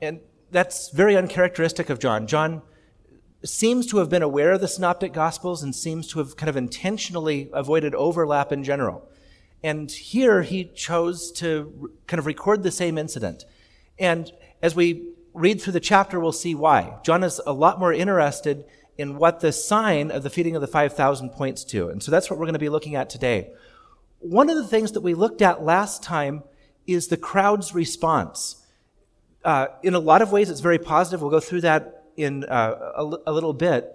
[0.00, 0.20] And
[0.50, 2.26] that's very uncharacteristic of John.
[2.26, 2.62] John
[3.44, 6.56] seems to have been aware of the synoptic gospels and seems to have kind of
[6.56, 9.08] intentionally avoided overlap in general.
[9.62, 13.44] And here he chose to kind of record the same incident.
[13.98, 14.30] And
[14.62, 16.98] as we read through the chapter, we'll see why.
[17.02, 18.64] John is a lot more interested
[18.96, 21.88] in what the sign of the feeding of the 5,000 points to.
[21.88, 23.52] And so that's what we're going to be looking at today.
[24.18, 26.42] One of the things that we looked at last time
[26.86, 28.64] is the crowd's response.
[29.48, 31.22] Uh, in a lot of ways, it's very positive.
[31.22, 32.92] We'll go through that in uh,
[33.26, 33.94] a, little bit.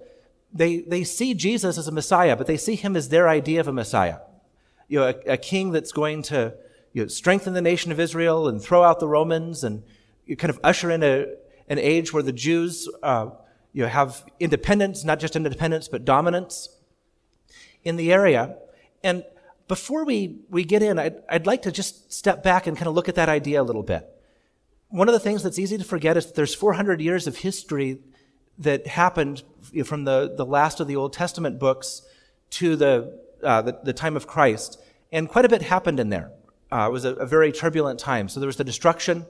[0.51, 3.67] They, they see Jesus as a Messiah, but they see him as their idea of
[3.67, 4.17] a Messiah.
[4.87, 6.55] You know, a, a king that's going to
[6.93, 9.83] you know, strengthen the nation of Israel and throw out the Romans and
[10.25, 11.27] you kind of usher in a,
[11.69, 13.29] an age where the Jews uh,
[13.73, 16.69] you know, have independence, not just independence, but dominance
[17.83, 18.55] in the area.
[19.03, 19.23] And
[19.67, 22.95] before we, we get in, I'd, I'd like to just step back and kind of
[22.95, 24.09] look at that idea a little bit.
[24.93, 27.97] One of the things that's easy to forget is that there's 400 years of history
[28.59, 29.41] that happened
[29.85, 32.03] from the, the last of the Old Testament books
[32.51, 34.79] to the, uh, the, the, time of Christ.
[35.11, 36.31] And quite a bit happened in there.
[36.71, 38.29] Uh, it was a, a very turbulent time.
[38.29, 39.25] So there was the destruction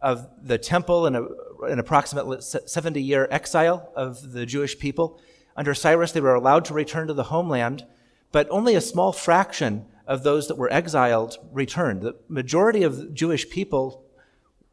[0.00, 5.20] of the temple and an approximately 70 year exile of the Jewish people.
[5.56, 7.84] Under Cyrus, they were allowed to return to the homeland,
[8.30, 12.02] but only a small fraction of those that were exiled returned.
[12.02, 14.04] The majority of Jewish people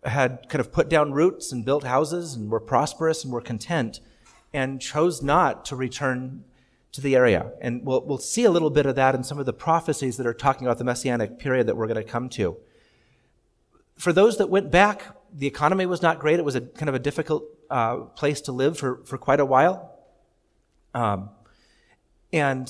[0.05, 3.99] had kind of put down roots and built houses and were prosperous and were content
[4.53, 6.43] and chose not to return
[6.91, 7.51] to the area.
[7.61, 10.25] And we'll, we'll see a little bit of that in some of the prophecies that
[10.25, 12.57] are talking about the messianic period that we're going to come to
[13.97, 16.39] for those that went back, the economy was not great.
[16.39, 19.45] It was a kind of a difficult uh, place to live for, for quite a
[19.45, 19.91] while.
[20.93, 21.29] Um,
[22.31, 22.69] and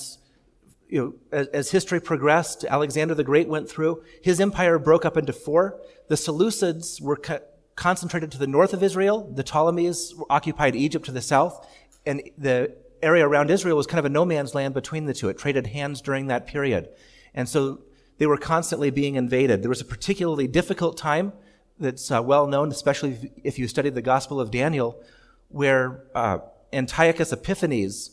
[0.87, 4.03] you know, as, as, history progressed, Alexander the Great went through.
[4.21, 5.79] His empire broke up into four.
[6.07, 7.41] The Seleucids were co-
[7.75, 9.31] concentrated to the north of Israel.
[9.33, 11.67] The Ptolemies occupied Egypt to the south.
[12.05, 15.29] And the area around Israel was kind of a no man's land between the two.
[15.29, 16.89] It traded hands during that period.
[17.33, 17.81] And so
[18.17, 19.61] they were constantly being invaded.
[19.61, 21.33] There was a particularly difficult time
[21.79, 25.01] that's uh, well known, especially if you study the Gospel of Daniel,
[25.49, 26.39] where uh,
[26.71, 28.11] Antiochus Epiphanes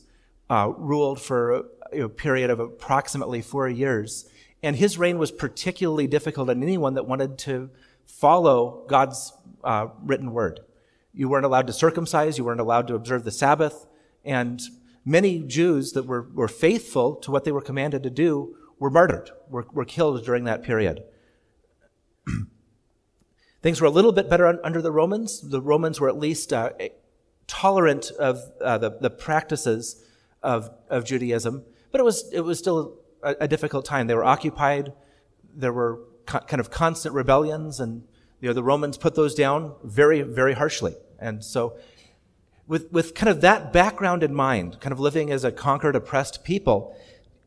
[0.51, 4.29] uh, ruled for a, a, period of approximately four years.
[4.63, 7.71] And his reign was particularly difficult on anyone that wanted to
[8.07, 9.33] follow God's
[9.65, 10.61] uh, written word.
[11.13, 13.87] You weren't allowed to circumcise, you weren't allowed to observe the Sabbath,
[14.25, 14.63] and
[15.05, 19.31] many Jews that were, were faithful to what they were commanded to do were murdered,
[19.49, 21.03] were, were killed during that period.
[23.63, 25.41] Things were a little bit better under the Romans.
[25.41, 26.71] The Romans were at least uh,
[27.47, 30.05] tolerant of uh, the, the practices
[30.43, 34.07] of, of Judaism, but it was, it was still a, a difficult time.
[34.07, 34.93] They were occupied,
[35.55, 38.05] there were co- kind of constant rebellions, and
[38.41, 40.97] you know, the Romans put those down very, very harshly.
[41.19, 41.77] And so,
[42.67, 46.43] with, with kind of that background in mind, kind of living as a conquered, oppressed
[46.43, 46.97] people,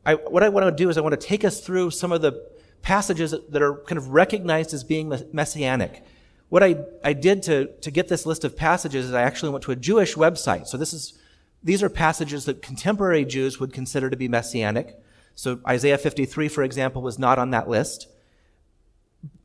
[0.05, 2.21] I, what I want to do is I want to take us through some of
[2.21, 2.47] the
[2.81, 6.03] passages that are kind of recognized as being messianic.
[6.49, 9.63] What I, I did to, to get this list of passages is I actually went
[9.63, 10.67] to a Jewish website.
[10.67, 11.17] So this is,
[11.63, 14.95] these are passages that contemporary Jews would consider to be messianic.
[15.35, 18.07] So Isaiah 53, for example, was not on that list.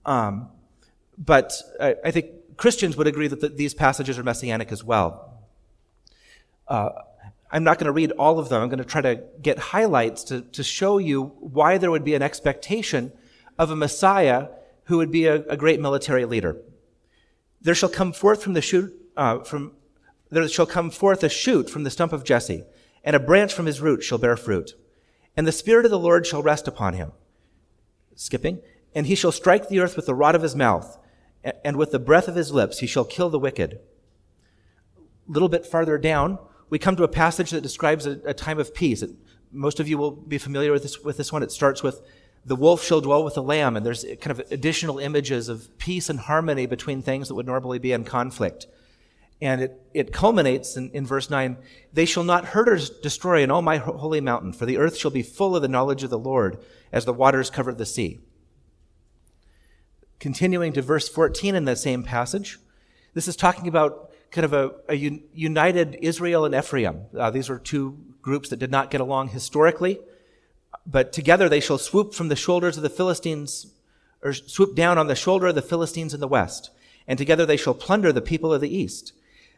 [0.06, 0.48] Um,
[1.18, 5.42] but I, I, think Christians would agree that the, these passages are messianic as well.
[6.66, 6.90] Uh,
[7.52, 8.62] I'm not going to read all of them.
[8.62, 12.14] I'm going to try to get highlights to, to show you why there would be
[12.14, 13.12] an expectation
[13.58, 14.48] of a Messiah
[14.84, 16.56] who would be a, a great military leader.
[17.60, 19.72] There shall come forth from the shoot, uh, from,
[20.30, 22.64] there shall come forth a shoot from the stump of Jesse,
[23.04, 24.74] and a branch from his root shall bear fruit.
[25.36, 27.12] And the Spirit of the Lord shall rest upon him.
[28.14, 28.60] Skipping.
[28.94, 30.98] And he shall strike the earth with the rod of his mouth,
[31.64, 33.80] and with the breath of his lips he shall kill the wicked.
[34.94, 36.38] A little bit farther down,
[36.68, 39.02] we come to a passage that describes a, a time of peace.
[39.02, 39.10] It,
[39.52, 41.42] most of you will be familiar with this, with this one.
[41.42, 42.02] It starts with
[42.44, 46.08] the wolf shall dwell with the lamb, and there's kind of additional images of peace
[46.08, 48.66] and harmony between things that would normally be in conflict.
[49.42, 51.56] And it, it culminates in, in verse 9
[51.92, 55.10] They shall not hurt or destroy in all my holy mountain, for the earth shall
[55.10, 56.58] be full of the knowledge of the Lord
[56.92, 58.20] as the waters cover the sea.
[60.18, 62.58] Continuing to verse 14 in the same passage,
[63.14, 67.06] this is talking about kind of a, a united Israel and Ephraim.
[67.16, 69.98] Uh, these were two groups that did not get along historically,
[70.86, 73.74] but together they shall swoop from the shoulders of the Philistines,
[74.22, 76.70] or swoop down on the shoulder of the Philistines in the west,
[77.08, 79.12] and together they shall plunder the people of the east.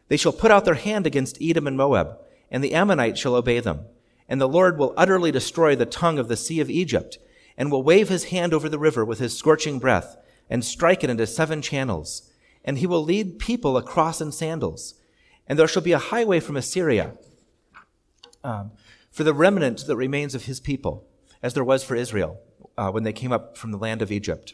[0.07, 2.19] They shall put out their hand against Edom and Moab,
[2.51, 3.85] and the Ammonites shall obey them.
[4.29, 7.17] And the Lord will utterly destroy the tongue of the sea of Egypt,
[7.57, 10.17] and will wave his hand over the river with his scorching breath,
[10.49, 12.29] and strike it into seven channels
[12.63, 14.95] and he will lead people across in sandals.
[15.47, 17.13] And there shall be a highway from Assyria
[18.43, 18.71] um,
[19.11, 21.05] for the remnant that remains of his people,
[21.41, 22.39] as there was for Israel
[22.77, 24.53] uh, when they came up from the land of Egypt.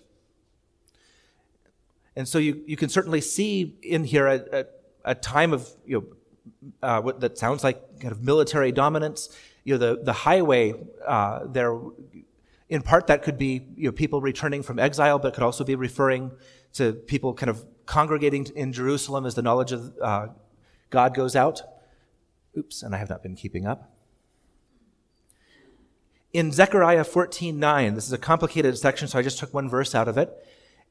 [2.16, 4.66] And so you, you can certainly see in here a, a,
[5.06, 6.06] a time of, you know,
[6.82, 9.30] uh, what that sounds like kind of military dominance.
[9.64, 10.74] You know, the, the highway
[11.06, 11.78] uh, there,
[12.70, 15.76] in part that could be, you know, people returning from exile, but could also be
[15.76, 16.32] referring
[16.74, 20.28] to people kind of congregating in Jerusalem as the knowledge of uh,
[20.90, 21.62] God goes out.
[22.58, 23.92] Oops, and I have not been keeping up.
[26.32, 30.08] In Zechariah 14:9, this is a complicated section, so I just took one verse out
[30.08, 30.32] of it.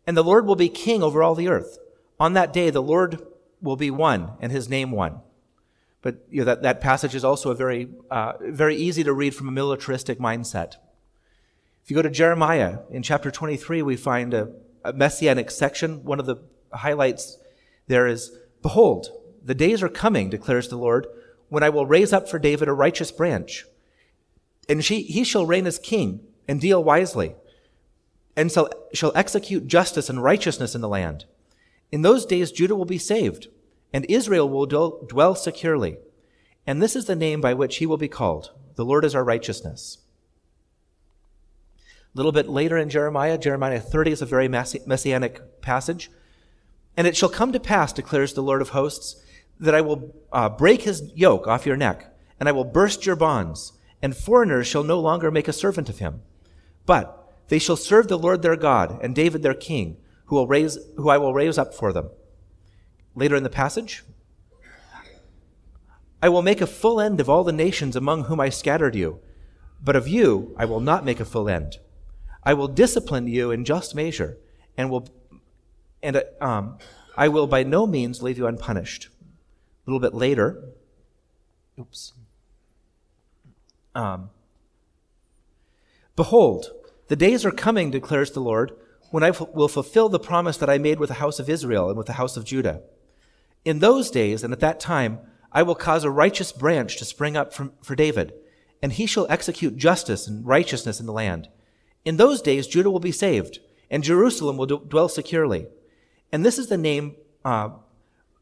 [0.06, 1.78] And the Lord will be king over all the earth.
[2.18, 3.22] On that day, the Lord
[3.60, 5.20] will be one, and his name one.
[6.02, 9.34] But you know, that, that passage is also a very, uh, very easy to read
[9.34, 10.74] from a militaristic mindset.
[11.82, 14.52] If you go to Jeremiah in chapter 23, we find a,
[14.84, 16.04] a messianic section.
[16.04, 16.36] One of the
[16.72, 17.38] highlights
[17.86, 19.08] there is Behold,
[19.42, 21.06] the days are coming, declares the Lord,
[21.48, 23.64] when I will raise up for David a righteous branch.
[24.68, 27.34] And she, he shall reign as king and deal wisely,
[28.36, 31.24] and shall, shall execute justice and righteousness in the land.
[31.90, 33.48] In those days, Judah will be saved,
[33.92, 35.98] and Israel will dwell securely.
[36.66, 39.24] And this is the name by which he will be called The Lord is our
[39.24, 39.98] righteousness.
[42.14, 46.10] A little bit later in Jeremiah, Jeremiah 30 is a very messianic passage.
[46.96, 49.22] And it shall come to pass, declares the Lord of hosts,
[49.60, 53.16] that I will uh, break his yoke off your neck, and I will burst your
[53.16, 56.22] bonds, and foreigners shall no longer make a servant of him.
[56.86, 59.96] But they shall serve the Lord their God, and David their king,
[60.28, 62.08] who, will raise, who I will raise up for them.
[63.14, 64.04] Later in the passage,
[66.22, 69.20] I will make a full end of all the nations among whom I scattered you,
[69.82, 71.78] but of you I will not make a full end.
[72.42, 74.38] I will discipline you in just measure,
[74.76, 75.08] and will
[76.02, 76.78] and um,
[77.16, 79.08] I will by no means leave you unpunished.
[79.86, 80.62] A little bit later,
[81.78, 82.12] oops.
[83.94, 84.30] Um,
[86.18, 86.72] Behold,
[87.06, 88.72] the days are coming, declares the Lord,
[89.10, 91.88] when I f- will fulfill the promise that I made with the house of Israel
[91.88, 92.82] and with the house of Judah.
[93.64, 95.20] In those days and at that time,
[95.52, 98.34] I will cause a righteous branch to spring up from, for David,
[98.82, 101.48] and he shall execute justice and righteousness in the land.
[102.04, 103.60] In those days, Judah will be saved,
[103.90, 105.66] and Jerusalem will d- dwell securely.
[106.30, 107.70] And this is the name uh,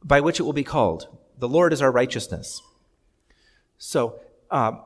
[0.03, 1.09] by which it will be called
[1.39, 2.61] The Lord is our righteousness.
[3.79, 4.21] So
[4.51, 4.83] um,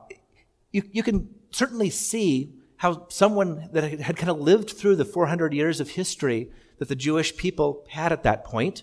[0.71, 5.53] you, you can certainly see how someone that had kind of lived through the 400
[5.53, 6.49] years of history
[6.79, 8.81] that the Jewish people had at that point,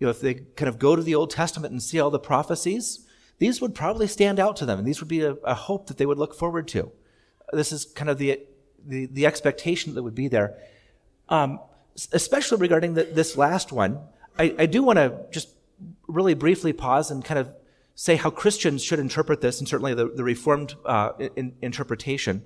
[0.00, 2.18] you know, if they kind of go to the Old Testament and see all the
[2.18, 3.06] prophecies,
[3.38, 5.96] these would probably stand out to them, and these would be a, a hope that
[5.96, 6.90] they would look forward to.
[7.52, 8.40] This is kind of the,
[8.84, 10.58] the, the expectation that would be there.
[11.28, 11.60] Um,
[12.10, 14.00] especially regarding the, this last one,
[14.40, 15.50] I, I do want to just
[16.08, 17.54] really briefly pause and kind of
[17.94, 22.42] say how Christians should interpret this, and certainly the, the Reformed uh, in, interpretation.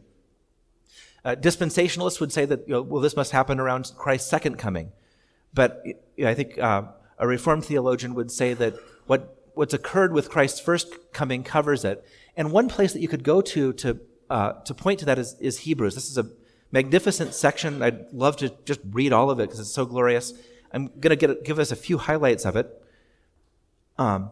[1.24, 4.92] Uh, dispensationalists would say that, you know, well, this must happen around Christ's second coming.
[5.52, 6.82] But you know, I think uh,
[7.18, 8.74] a Reformed theologian would say that
[9.06, 12.04] what, what's occurred with Christ's first coming covers it.
[12.36, 14.00] And one place that you could go to to,
[14.30, 15.94] uh, to point to that is, is Hebrews.
[15.94, 16.26] This is a
[16.72, 17.82] magnificent section.
[17.82, 20.32] I'd love to just read all of it because it's so glorious.
[20.72, 22.82] I'm going to give us a few highlights of it.
[23.98, 24.30] Um,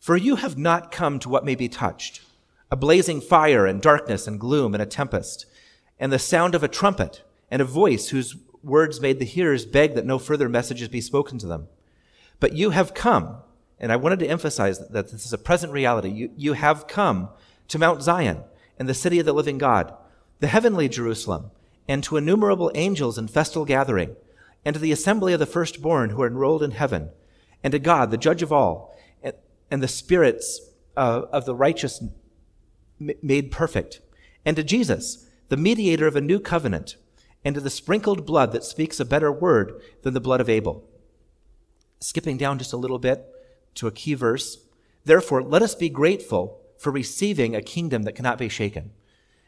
[0.00, 2.22] For you have not come to what may be touched
[2.68, 5.46] a blazing fire and darkness and gloom and a tempest,
[5.98, 9.94] and the sound of a trumpet and a voice whose words made the hearers beg
[9.94, 11.68] that no further messages be spoken to them.
[12.40, 13.38] But you have come,
[13.78, 16.10] and I wanted to emphasize that this is a present reality.
[16.10, 17.28] You, you have come
[17.68, 18.42] to Mount Zion
[18.78, 19.94] and the city of the living God
[20.40, 21.50] the heavenly Jerusalem,
[21.88, 24.16] and to innumerable angels in festal gathering,
[24.64, 27.10] and to the assembly of the firstborn who are enrolled in heaven,
[27.62, 29.34] and to God, the judge of all, and,
[29.70, 30.60] and the spirits
[30.96, 32.02] uh, of the righteous
[32.98, 34.00] made perfect,
[34.44, 36.96] and to Jesus, the mediator of a new covenant,
[37.44, 40.84] and to the sprinkled blood that speaks a better word than the blood of Abel.
[42.00, 43.24] Skipping down just a little bit
[43.76, 44.58] to a key verse.
[45.04, 48.90] Therefore, let us be grateful for receiving a kingdom that cannot be shaken.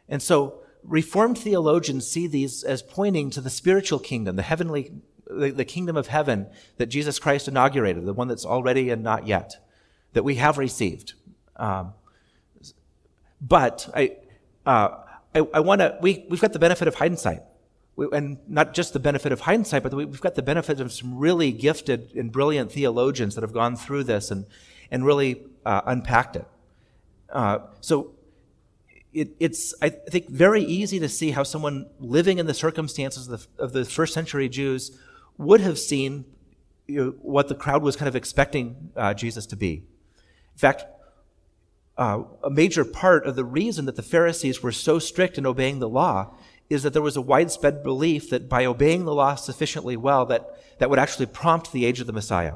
[0.08, 4.92] And so, Reformed theologians see these as pointing to the spiritual kingdom, the heavenly,
[5.26, 9.26] the, the, kingdom of heaven that Jesus Christ inaugurated, the one that's already and not
[9.26, 9.56] yet,
[10.12, 11.14] that we have received.
[11.56, 11.94] Um,
[13.40, 14.16] but I,
[14.64, 14.98] uh,
[15.34, 17.42] I, I want to, we, we've got the benefit of hindsight.
[17.96, 21.18] We, and not just the benefit of hindsight, but we've got the benefit of some
[21.18, 24.46] really gifted and brilliant theologians that have gone through this and,
[24.90, 26.46] and really uh, unpacked it.
[27.30, 28.12] Uh, so
[29.12, 33.40] it, it's, I think, very easy to see how someone living in the circumstances of
[33.40, 34.96] the, of the first century Jews
[35.36, 36.24] would have seen
[36.86, 39.74] you know, what the crowd was kind of expecting uh, Jesus to be.
[39.74, 40.84] In fact,
[41.98, 45.80] uh, a major part of the reason that the Pharisees were so strict in obeying
[45.80, 46.32] the law
[46.70, 50.48] is that there was a widespread belief that by obeying the law sufficiently well, that,
[50.78, 52.54] that would actually prompt the age of the Messiah.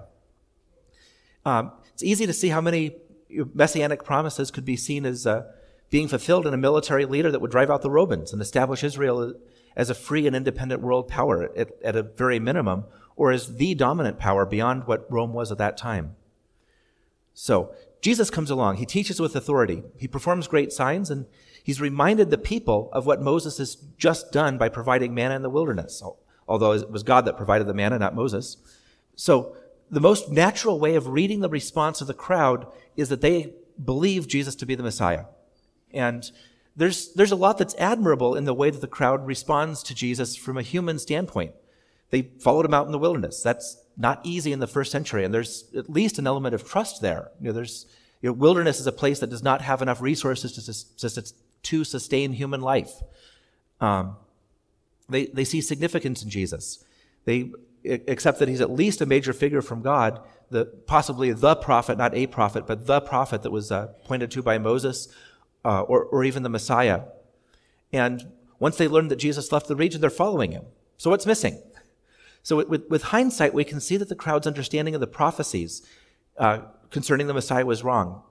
[1.44, 2.94] Um, it's easy to see how many
[3.52, 5.44] messianic promises could be seen as uh,
[5.90, 9.34] being fulfilled in a military leader that would drive out the Romans and establish Israel
[9.74, 12.84] as a free and independent world power at, at a very minimum,
[13.16, 16.14] or as the dominant power beyond what Rome was at that time.
[17.34, 18.76] So, Jesus comes along.
[18.76, 19.84] He teaches with authority.
[19.96, 21.24] He performs great signs, and
[21.62, 25.48] he's reminded the people of what Moses has just done by providing manna in the
[25.48, 26.02] wilderness,
[26.48, 28.56] although it was God that provided the manna, not Moses.
[29.14, 29.56] So,
[29.88, 32.66] the most natural way of reading the response of the crowd
[32.96, 35.26] is that they believe Jesus to be the Messiah.
[35.92, 36.30] And
[36.74, 40.34] there's, there's a lot that's admirable in the way that the crowd responds to Jesus
[40.34, 41.52] from a human standpoint.
[42.08, 43.42] They followed him out in the wilderness.
[43.42, 47.02] That's not easy in the first century, and there's at least an element of trust
[47.02, 47.30] there.
[47.40, 47.86] You know, there's
[48.20, 52.32] you know, wilderness is a place that does not have enough resources to, to, sustain
[52.32, 52.92] human life.
[53.80, 54.16] Um,
[55.08, 56.84] they, they see significance in Jesus.
[57.24, 57.50] They
[57.84, 60.20] accept that he's at least a major figure from God,
[60.50, 64.42] the, possibly the prophet, not a prophet, but the prophet that was uh, pointed to
[64.42, 65.08] by Moses
[65.64, 67.02] uh, or, or even the Messiah.
[67.92, 70.64] And once they learn that Jesus left the region, they're following him.
[70.96, 71.60] So what's missing?
[72.42, 75.82] So, with, with hindsight, we can see that the crowd's understanding of the prophecies
[76.38, 76.58] uh,
[76.90, 78.22] concerning the Messiah was wrong.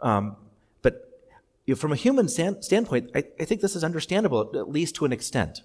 [0.00, 0.36] Um,
[0.82, 1.26] but
[1.66, 4.94] you know, from a human stand, standpoint, I, I, think this is understandable, at least
[4.96, 5.62] to an extent.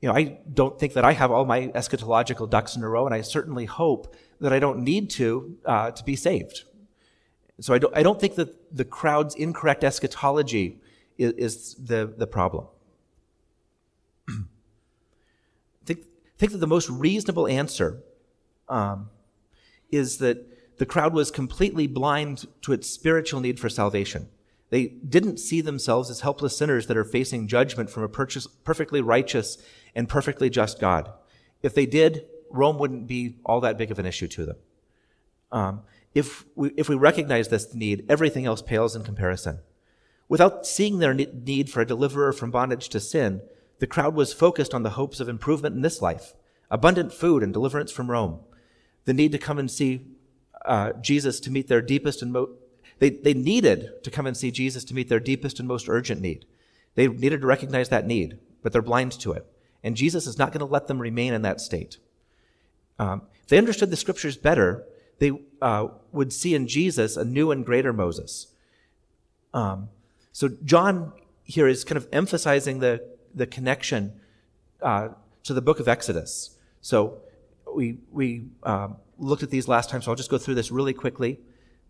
[0.00, 3.06] You know, I don't think that I have all my eschatological ducks in a row,
[3.06, 6.64] and I certainly hope that I don't need to uh, to be saved.
[7.60, 10.80] So I don't, I don't think that the crowd's incorrect eschatology
[11.16, 12.66] is, is the, the problem.
[16.42, 18.02] Think that the most reasonable answer
[18.68, 19.10] um,
[19.92, 20.44] is that
[20.78, 24.28] the crowd was completely blind to its spiritual need for salvation.
[24.70, 29.56] They didn't see themselves as helpless sinners that are facing judgment from a perfectly righteous
[29.94, 31.12] and perfectly just God.
[31.62, 34.56] If they did, Rome wouldn't be all that big of an issue to them.
[35.52, 35.82] Um,
[36.12, 39.60] if, we, if we recognize this need, everything else pales in comparison.
[40.28, 43.42] Without seeing their need for a deliverer from bondage to sin,
[43.82, 46.34] the crowd was focused on the hopes of improvement in this life,
[46.70, 48.38] abundant food and deliverance from Rome,
[49.06, 50.06] the need to come and see
[50.64, 52.52] uh, Jesus to meet their deepest and most,
[53.00, 56.20] they, they needed to come and see Jesus to meet their deepest and most urgent
[56.20, 56.44] need.
[56.94, 59.44] They needed to recognize that need, but they're blind to it.
[59.82, 61.98] And Jesus is not going to let them remain in that state.
[63.00, 64.86] Um, if they understood the scriptures better,
[65.18, 68.46] they uh, would see in Jesus a new and greater Moses.
[69.52, 69.88] Um,
[70.30, 71.12] so John
[71.42, 74.20] here is kind of emphasizing the the connection
[74.80, 75.08] uh,
[75.44, 76.56] to the book of Exodus.
[76.80, 77.18] So
[77.74, 80.92] we, we um, looked at these last time, so I'll just go through this really
[80.92, 81.38] quickly.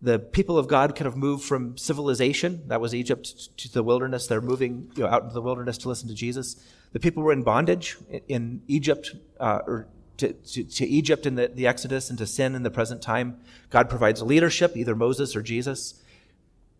[0.01, 4.27] The people of God kind of moved from civilization, that was Egypt, to the wilderness.
[4.27, 6.61] They're moving you know, out into the wilderness to listen to Jesus.
[6.91, 7.97] The people were in bondage
[8.27, 12.53] in Egypt, uh, or to, to, to, Egypt in the, the Exodus and to sin
[12.53, 13.39] in the present time.
[13.69, 16.01] God provides leadership, either Moses or Jesus.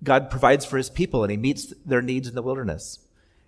[0.03, 3.00] God provides for his people and he meets their needs in the wilderness.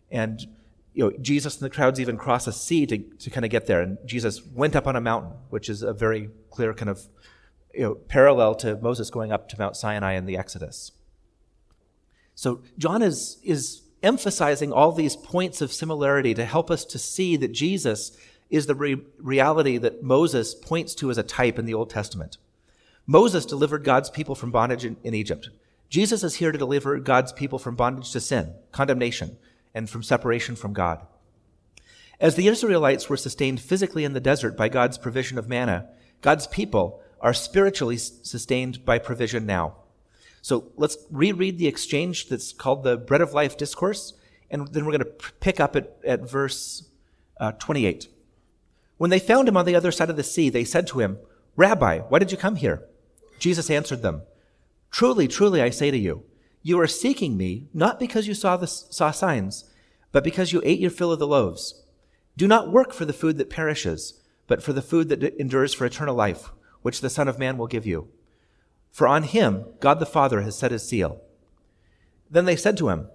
[0.10, 0.48] And
[0.96, 3.68] you know, Jesus and the crowds even cross a sea to, to kind of get
[3.68, 3.82] there.
[3.82, 7.02] And Jesus went up on a mountain, which is a very clear kind of
[7.74, 10.94] you know, parallel to Moses going up to Mount Sinai in the Exodus.
[12.34, 17.36] So John is, is emphasizing all these points of similarity to help us to see
[17.38, 18.18] that Jesus
[18.50, 22.38] is the re- reality that Moses points to as a type in the Old Testament.
[23.06, 25.50] Moses delivered God's people from bondage in, in Egypt.
[25.90, 29.38] Jesus is here to deliver God's people from bondage to sin, condemnation,
[29.76, 31.06] and from separation from God.
[32.20, 35.90] As the Israelites were sustained physically in the desert by God's provision of manna,
[36.22, 39.76] God's people are spiritually sustained by provision now.
[40.42, 44.14] So let's reread the exchange that's called the Bread of Life Discourse,
[44.50, 46.90] and then we're going to pick up at, at verse
[47.40, 48.08] uh, 28.
[48.98, 51.18] When they found him on the other side of the sea, they said to him,
[51.58, 52.84] Rabbi, why did you come here?
[53.40, 54.22] Jesus answered them,
[54.92, 56.24] Truly, truly, I say to you,
[56.66, 59.66] you are seeking me not because you saw, the, saw signs,
[60.12, 61.84] but because you ate your fill of the loaves.
[62.36, 65.86] Do not work for the food that perishes, but for the food that endures for
[65.86, 66.50] eternal life,
[66.82, 68.08] which the Son of Man will give you.
[68.92, 71.22] For on him God the Father has set his seal.
[72.32, 73.10] Then they said to him,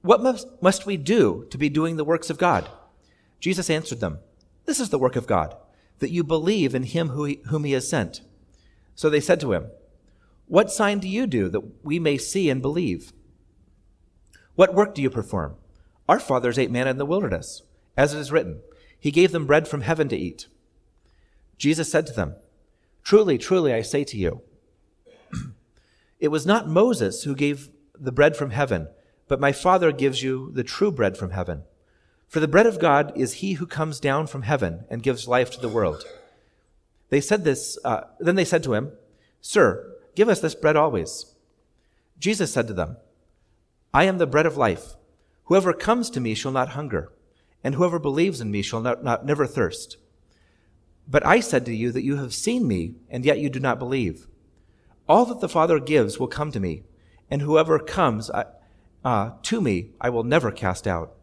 [0.00, 2.66] What must, must we do to be doing the works of God?
[3.40, 4.20] Jesus answered them,
[4.64, 5.54] This is the work of God,
[5.98, 8.22] that you believe in him who he, whom he has sent.
[8.94, 9.66] So they said to him,
[10.50, 13.12] what sign do you do that we may see and believe?
[14.56, 15.54] What work do you perform?
[16.08, 17.62] Our fathers ate manna in the wilderness,
[17.96, 18.60] as it is written,
[18.98, 20.48] He gave them bread from heaven to eat.
[21.56, 22.34] Jesus said to them,
[23.04, 24.42] Truly, truly, I say to you,
[26.18, 28.88] it was not Moses who gave the bread from heaven,
[29.28, 31.62] but my Father gives you the true bread from heaven.
[32.26, 35.52] For the bread of God is he who comes down from heaven and gives life
[35.52, 36.04] to the world.
[37.08, 38.90] They said this, uh, then they said to him,
[39.40, 39.86] Sir,
[40.20, 41.34] give us this bread always.
[42.18, 42.98] Jesus said to them,
[43.94, 44.96] I am the bread of life.
[45.44, 47.10] Whoever comes to me shall not hunger,
[47.64, 49.96] and whoever believes in me shall not, not, never thirst.
[51.08, 53.78] But I said to you that you have seen me, and yet you do not
[53.78, 54.26] believe.
[55.08, 56.82] All that the Father gives will come to me,
[57.30, 58.44] and whoever comes uh,
[59.02, 61.14] uh, to me I will never cast out.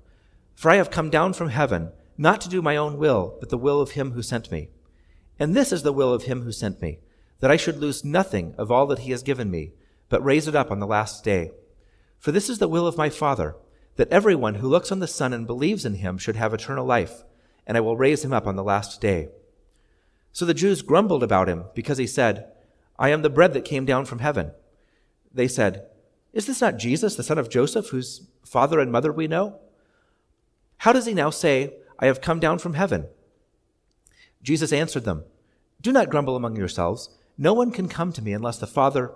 [0.56, 3.60] For I have come down from heaven, not to do my own will, but the
[3.60, 4.70] will of him who sent me.
[5.38, 6.98] And this is the will of him who sent me,
[7.39, 9.74] that I should lose nothing of all that he has given me,
[10.10, 11.51] but raise it up on the last day.
[12.20, 13.56] For this is the will of my Father,
[13.96, 17.24] that everyone who looks on the Son and believes in him should have eternal life,
[17.65, 19.29] and I will raise him up on the last day.
[20.32, 22.51] So the Jews grumbled about him, because he said,
[23.00, 24.51] I am the bread that came down from heaven.
[25.34, 25.86] They said,
[26.34, 29.60] Is this not Jesus, the son of Joseph, whose father and mother we know?
[30.79, 33.08] How does he now say, I have come down from heaven?
[34.41, 35.25] Jesus answered them,
[35.82, 37.10] Do not grumble among yourselves.
[37.38, 39.12] No one can come to me unless the Father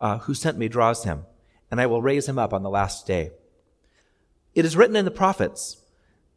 [0.00, 1.24] uh, who sent me draws him,
[1.70, 3.30] and I will raise him up on the last day.
[4.54, 5.78] It is written in the prophets,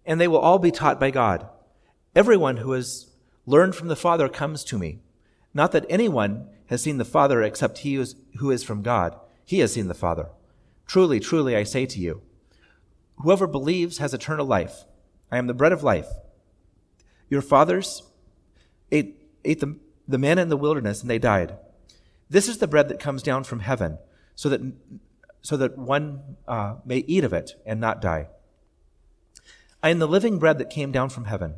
[0.06, 1.48] and they will all be taught by God.
[2.16, 3.08] Everyone who has
[3.46, 5.00] learned from the Father comes to me.
[5.54, 8.04] Not that anyone has seen the Father except he
[8.38, 9.16] who is from God.
[9.46, 10.30] He has seen the Father.
[10.86, 12.22] Truly, truly, I say to you,
[13.18, 14.86] whoever believes has eternal life.
[15.32, 16.08] I am the bread of life.
[17.30, 18.04] Your fathers
[18.92, 19.78] ate, ate the,
[20.08, 21.58] the manna in the wilderness and they died.
[22.30, 24.00] This is the bread that comes down from heaven,
[24.36, 24.62] so that,
[25.42, 28.28] so that one uh, may eat of it and not die.
[29.82, 31.56] I am the living bread that came down from heaven.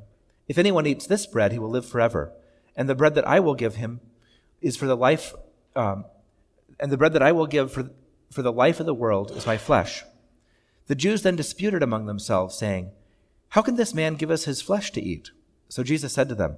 [0.47, 2.33] If anyone eats this bread, he will live forever.
[2.75, 4.01] And the bread that I will give him
[4.61, 5.33] is for the life,
[5.75, 6.05] um,
[6.79, 7.89] and the bread that I will give for,
[8.31, 10.03] for the life of the world is my flesh.
[10.87, 12.91] The Jews then disputed among themselves, saying,
[13.49, 15.31] How can this man give us his flesh to eat?
[15.67, 16.57] So Jesus said to them,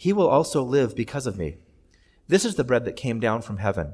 [0.00, 1.58] he will also live because of me.
[2.26, 3.92] This is the bread that came down from heaven,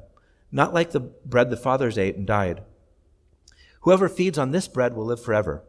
[0.53, 2.63] not like the bread the fathers ate and died.
[3.81, 5.65] Whoever feeds on this bread will live forever.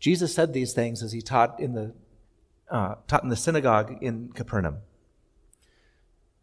[0.00, 1.94] Jesus said these things as he taught in the,
[2.68, 4.78] uh, taught in the synagogue in Capernaum.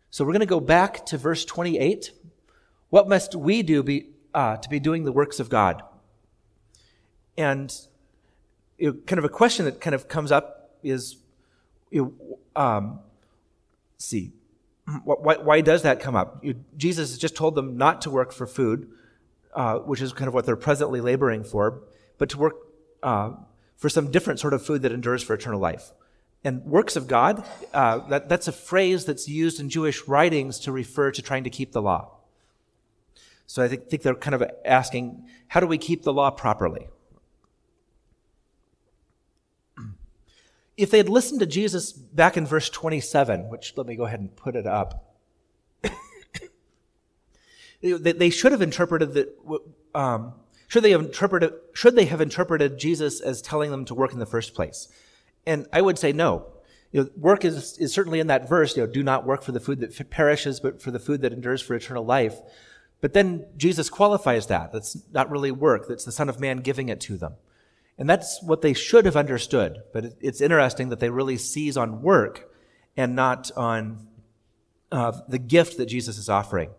[0.10, 2.12] So we're going to go back to verse 28.
[2.92, 5.84] What must we do be, uh, to be doing the works of God?
[7.38, 7.76] And
[8.78, 11.18] you know, kind of a question that kind of comes up is,
[11.92, 12.16] you
[12.56, 13.00] know, um,
[13.98, 14.34] see,
[15.04, 16.44] why, why, does that come up?
[16.44, 18.92] You, Jesus has just told them not to work for food,
[19.54, 21.84] uh, which is kind of what they're presently laboring for,
[22.18, 22.56] but to work
[23.02, 23.32] uh,
[23.78, 25.94] for some different sort of food that endures for eternal life.
[26.44, 30.72] And works of God, uh, that, that's a phrase that's used in Jewish writings to
[30.74, 32.18] refer to trying to keep the law.
[33.48, 36.88] So I think, think they're kind of asking, how do we keep the law properly?
[40.76, 44.20] If they had listened to Jesus back in verse 27, which let me go ahead
[44.20, 45.18] and put it up,
[47.82, 49.38] they should have interpreted that.
[49.94, 50.34] Um,
[50.68, 51.54] should they have interpreted?
[51.74, 54.88] Should they have interpreted Jesus as telling them to work in the first place?
[55.46, 56.48] And I would say no.
[56.92, 59.52] You know, work is, is certainly in that verse, you know, do not work for
[59.52, 62.40] the food that perishes, but for the food that endures for eternal life.
[63.02, 64.72] But then Jesus qualifies that.
[64.72, 65.88] That's not really work.
[65.88, 67.34] That's the Son of Man giving it to them.
[67.98, 69.84] And that's what they should have understood.
[69.94, 72.52] But it's interesting that they really seize on work
[72.98, 74.08] and not on
[74.92, 76.72] uh, the gift that Jesus is offering.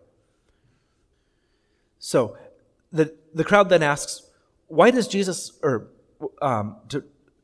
[1.99, 2.37] So
[2.91, 4.29] the, the crowd then asks,
[4.67, 5.87] why does Jesus, or
[6.41, 7.03] um, to,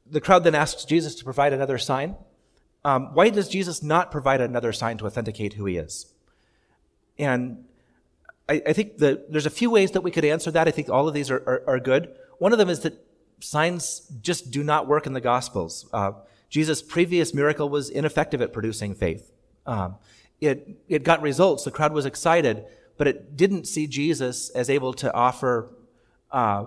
[0.10, 2.15] the crowd then asks Jesus to provide another sign.
[2.84, 6.13] Um, why does Jesus not provide another sign to authenticate who he is?
[7.17, 7.65] And
[8.49, 10.67] I, I, think that there's a few ways that we could answer that.
[10.67, 12.13] I think all of these are, are, are good.
[12.39, 13.01] One of them is that
[13.41, 15.89] signs just do not work in the Gospels.
[15.91, 16.12] Uh,
[16.49, 19.32] Jesus' previous miracle was ineffective at producing faith.
[19.65, 19.95] Um,
[20.39, 21.63] it, it got results.
[21.63, 22.65] The crowd was excited,
[22.97, 25.69] but it didn't see Jesus as able to offer
[26.32, 26.65] uh,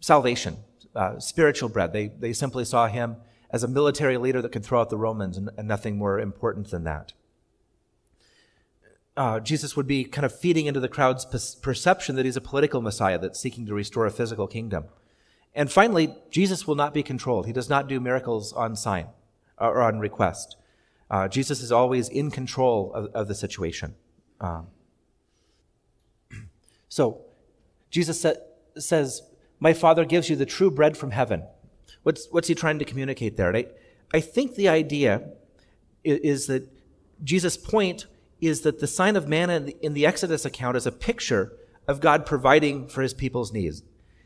[0.00, 0.56] salvation
[0.94, 1.92] uh, spiritual bread.
[1.92, 3.16] They, they simply saw him
[3.50, 6.70] as a military leader that could throw out the Romans and, and nothing more important
[6.70, 7.12] than that.
[9.16, 11.24] uh, Jesus would be kind of feeding into the crowd's
[11.56, 14.84] perception that he's a political Messiah that's seeking to restore a physical kingdom.
[15.54, 17.46] And finally, Jesus will not be controlled.
[17.46, 19.08] He does not do miracles on sign
[19.58, 20.56] or on request.
[21.10, 23.94] Uh, Jesus is always in control of, of the situation.
[24.40, 24.68] Um,
[26.88, 27.20] so,
[27.90, 28.32] Jesus sa-
[28.78, 29.22] says,
[29.60, 31.44] My Father gives you the true bread from heaven.
[32.02, 33.54] What's, what's he trying to communicate there?
[33.54, 33.66] I,
[34.14, 35.22] I think the idea
[36.02, 36.68] is, is that
[37.22, 38.06] Jesus' point
[38.40, 41.52] is that the sign of manna in the, in the Exodus account is a picture
[41.86, 43.82] of God providing for his people's needs.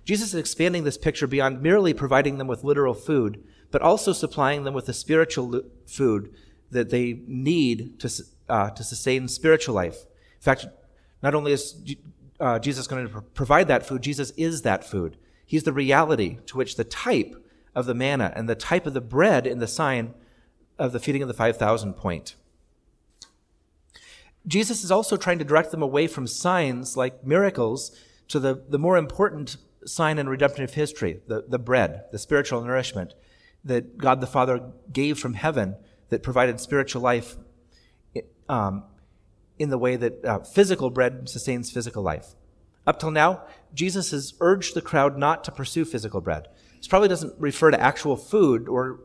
[0.06, 3.42] Jesus is expanding this picture beyond merely providing them with literal food,
[3.72, 6.32] but also supplying them with the spiritual food
[6.70, 8.10] that they need to,
[8.48, 10.04] uh, to sustain spiritual life.
[10.36, 10.66] In fact,
[11.24, 11.74] not only is
[12.38, 15.16] uh, Jesus going to provide that food, Jesus is that food.
[15.44, 17.34] He's the reality to which the type
[17.74, 20.14] of the manna and the type of the bread in the sign
[20.78, 22.36] of the feeding of the 5,000 point.
[24.46, 27.90] Jesus is also trying to direct them away from signs like miracles
[28.28, 33.14] to the, the more important sign in redemptive history, the, the bread, the spiritual nourishment
[33.64, 35.76] that God the Father gave from heaven
[36.08, 37.36] that provided spiritual life
[38.48, 38.84] um,
[39.58, 42.34] in the way that uh, physical bread sustains physical life.
[42.86, 43.42] Up till now,
[43.74, 46.48] Jesus has urged the crowd not to pursue physical bread.
[46.76, 49.00] This probably doesn't refer to actual food or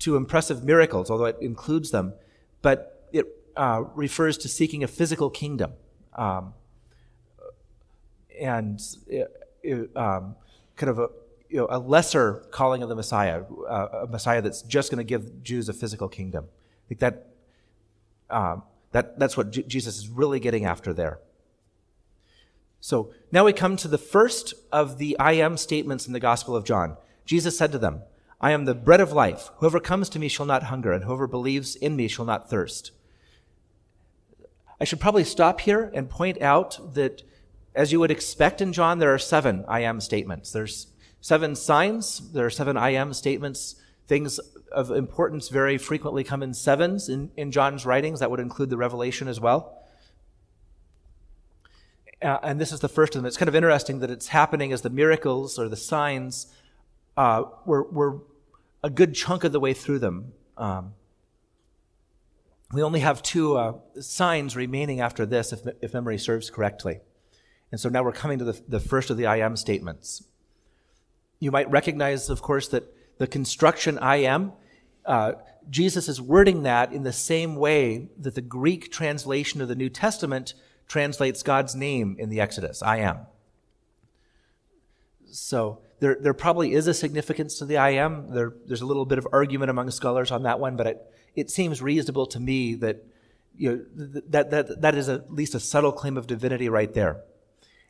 [0.00, 2.12] to impressive miracles, although it includes them,
[2.60, 3.24] but it
[3.56, 5.72] uh, refers to seeking a physical kingdom.
[6.14, 6.52] Um,
[8.38, 8.78] and
[9.94, 10.36] um,
[10.76, 11.08] kind of a,
[11.48, 15.04] you know, a lesser calling of the Messiah, uh, a Messiah that's just going to
[15.04, 16.46] give Jews a physical kingdom.
[16.48, 17.26] I think that,
[18.30, 21.20] um, that that's what J- Jesus is really getting after there.
[22.80, 26.54] So now we come to the first of the I am statements in the Gospel
[26.54, 26.96] of John.
[27.24, 28.02] Jesus said to them,
[28.40, 29.50] I am the bread of life.
[29.56, 32.92] Whoever comes to me shall not hunger, and whoever believes in me shall not thirst.
[34.80, 37.22] I should probably stop here and point out that
[37.76, 40.50] as you would expect in John, there are seven I am statements.
[40.50, 40.88] There's
[41.20, 43.76] seven signs, there are seven I am statements.
[44.08, 44.38] Things
[44.72, 48.20] of importance very frequently come in sevens in, in John's writings.
[48.20, 49.82] That would include the Revelation as well.
[52.22, 53.26] Uh, and this is the first of them.
[53.26, 56.46] It's kind of interesting that it's happening as the miracles or the signs
[57.16, 58.22] uh, were, were
[58.82, 60.32] a good chunk of the way through them.
[60.56, 60.94] Um,
[62.72, 67.00] we only have two uh, signs remaining after this, if, if memory serves correctly.
[67.70, 70.24] And so now we're coming to the, the first of the I am statements.
[71.40, 72.84] You might recognize, of course, that
[73.18, 74.52] the construction I am,
[75.04, 75.32] uh,
[75.68, 79.88] Jesus is wording that in the same way that the Greek translation of the New
[79.88, 80.54] Testament
[80.86, 83.18] translates God's name in the Exodus I am.
[85.30, 88.32] So there, there probably is a significance to the I am.
[88.32, 91.50] There, there's a little bit of argument among scholars on that one, but it, it
[91.50, 93.04] seems reasonable to me that,
[93.56, 93.84] you know,
[94.28, 97.22] that, that, that is at least a subtle claim of divinity right there.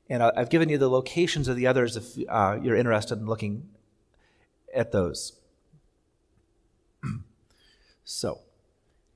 [0.08, 3.68] And I've given you the locations of the others if uh, you're interested in looking
[4.72, 5.32] at those.
[8.04, 8.40] so,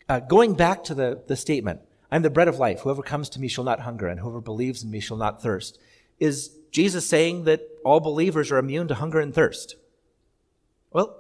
[0.09, 2.81] uh, going back to the, the statement, I'm the bread of life.
[2.81, 5.79] Whoever comes to me shall not hunger, and whoever believes in me shall not thirst.
[6.19, 9.77] Is Jesus saying that all believers are immune to hunger and thirst?
[10.91, 11.17] Well,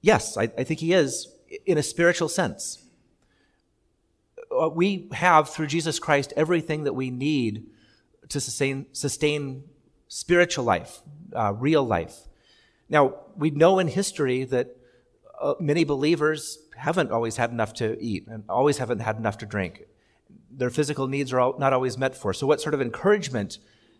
[0.00, 1.32] yes, I, I think he is
[1.64, 2.82] in a spiritual sense.
[4.50, 7.66] Uh, we have, through Jesus Christ, everything that we need
[8.30, 9.64] to sustain, sustain
[10.08, 11.02] spiritual life,
[11.36, 12.26] uh, real life.
[12.88, 14.76] Now, we know in history that
[15.40, 19.46] uh, many believers haven't always had enough to eat and always haven't had enough to
[19.46, 19.84] drink.
[20.50, 22.32] Their physical needs are not always met for.
[22.32, 23.58] So, what sort of encouragement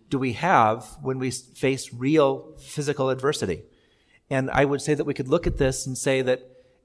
[0.08, 3.62] do we have when we face real physical adversity?
[4.28, 6.40] And I would say that we could look at this and say that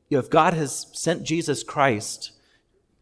[0.09, 2.31] you know, if God has sent Jesus Christ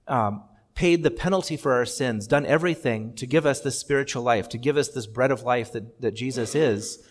[0.07, 0.43] um,
[0.75, 4.57] paid the penalty for our sins, done everything to give us this spiritual life, to
[4.57, 7.05] give us this bread of life that, that Jesus is,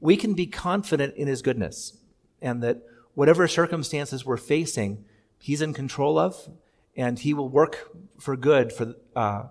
[0.00, 1.98] we can be confident in his goodness
[2.40, 2.82] and that
[3.14, 5.04] whatever circumstances we're facing,
[5.38, 6.48] he's in control of
[6.96, 9.44] and he will work for good for, uh,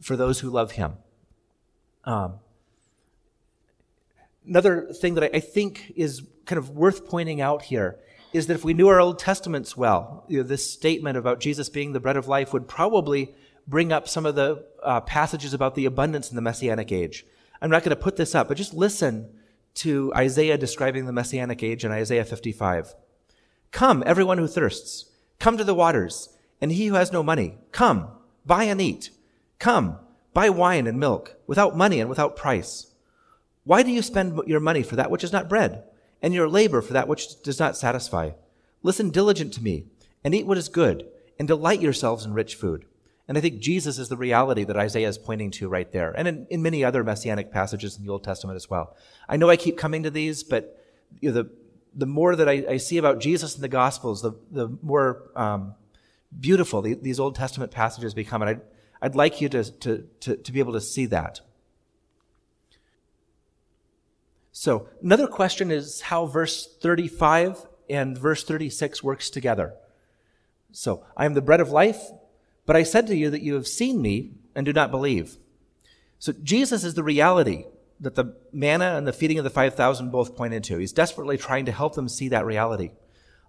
[0.00, 0.94] for those who love him.
[2.04, 2.40] Um,
[4.46, 7.98] another thing that I, I think is kind of worth pointing out here
[8.36, 11.68] is that if we knew our Old Testaments well, you know, this statement about Jesus
[11.68, 13.34] being the bread of life would probably
[13.66, 17.26] bring up some of the uh, passages about the abundance in the Messianic age.
[17.60, 19.30] I'm not going to put this up, but just listen
[19.76, 22.94] to Isaiah describing the Messianic age in Isaiah 55.
[23.72, 28.08] Come, everyone who thirsts, come to the waters, and he who has no money, come,
[28.44, 29.10] buy and eat.
[29.58, 29.98] Come,
[30.32, 32.92] buy wine and milk, without money and without price.
[33.64, 35.82] Why do you spend your money for that which is not bread?
[36.22, 38.30] And your labor for that which does not satisfy.
[38.82, 39.84] Listen diligent to me,
[40.22, 41.06] and eat what is good,
[41.38, 42.84] and delight yourselves in rich food.
[43.28, 46.28] And I think Jesus is the reality that Isaiah is pointing to right there, and
[46.28, 48.96] in, in many other messianic passages in the Old Testament as well.
[49.28, 50.80] I know I keep coming to these, but
[51.20, 51.50] you know, the,
[51.94, 55.74] the more that I, I, see about Jesus in the Gospels, the, the more um,
[56.38, 58.42] beautiful the, these Old Testament passages become.
[58.42, 58.60] And I'd,
[59.00, 61.40] I'd like you to, to, to, to be able to see that.
[64.58, 69.74] So, another question is how verse 35 and verse 36 works together.
[70.72, 72.00] So, I am the bread of life,
[72.64, 75.36] but I said to you that you have seen me and do not believe.
[76.18, 77.66] So, Jesus is the reality
[78.00, 80.78] that the manna and the feeding of the 5,000 both pointed to.
[80.78, 82.92] He's desperately trying to help them see that reality.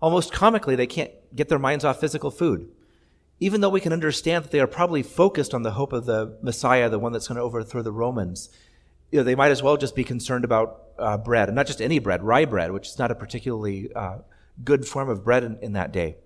[0.02, 2.70] Almost comically, they can't get their minds off physical food.
[3.40, 6.38] Even though we can understand that they are probably focused on the hope of the
[6.42, 8.50] Messiah, the one that's going to overthrow the Romans,
[9.12, 11.82] you know, they might as well just be concerned about uh, bread, and not just
[11.82, 14.20] any bread, rye bread, which is not a particularly uh,
[14.64, 16.18] good form of bread in, in, that day.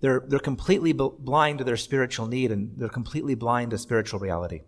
[0.00, 4.62] They're, they're completely blind to their spiritual need, and they're completely blind to spiritual reality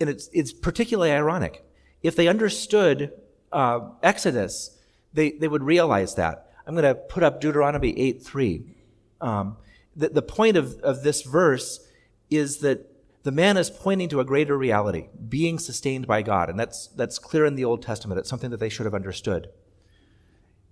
[0.00, 1.64] and it's, it's particularly ironic.
[2.02, 3.12] If they understood
[3.52, 4.76] uh, Exodus,
[5.12, 6.52] they, they would realize that.
[6.66, 8.62] I'm going to put up Deuteronomy 8 3.
[9.20, 9.56] Um,
[9.96, 11.80] the, the point of, of this verse
[12.30, 12.86] is that
[13.22, 16.48] the man is pointing to a greater reality, being sustained by God.
[16.48, 18.18] And that's, that's clear in the Old Testament.
[18.18, 19.48] It's something that they should have understood.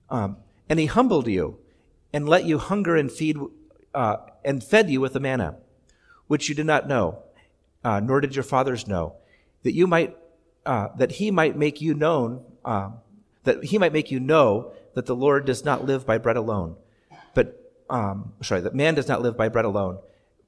[0.08, 1.58] Um, and he humbled you
[2.12, 3.36] and let you hunger and feed
[3.94, 5.56] uh, and fed you with the manna,
[6.26, 7.22] which you did not know
[7.86, 9.14] uh, nor did your fathers know,
[9.62, 10.16] that you might,
[10.66, 12.90] uh, that he might make you known, uh,
[13.44, 16.74] that he might make you know that the Lord does not live by bread alone,
[17.32, 20.00] but um, sorry, that man does not live by bread alone,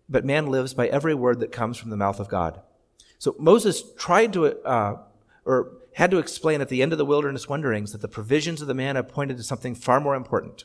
[0.09, 2.61] but man lives by every word that comes from the mouth of God.
[3.18, 4.99] So Moses tried to, uh,
[5.44, 8.68] or had to explain at the end of the wilderness wanderings that the provisions of
[8.68, 10.64] the manna pointed to something far more important.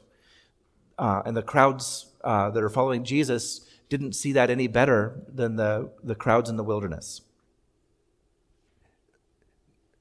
[0.97, 5.55] Uh, and the crowds uh, that are following Jesus didn't see that any better than
[5.55, 7.21] the, the crowds in the wilderness.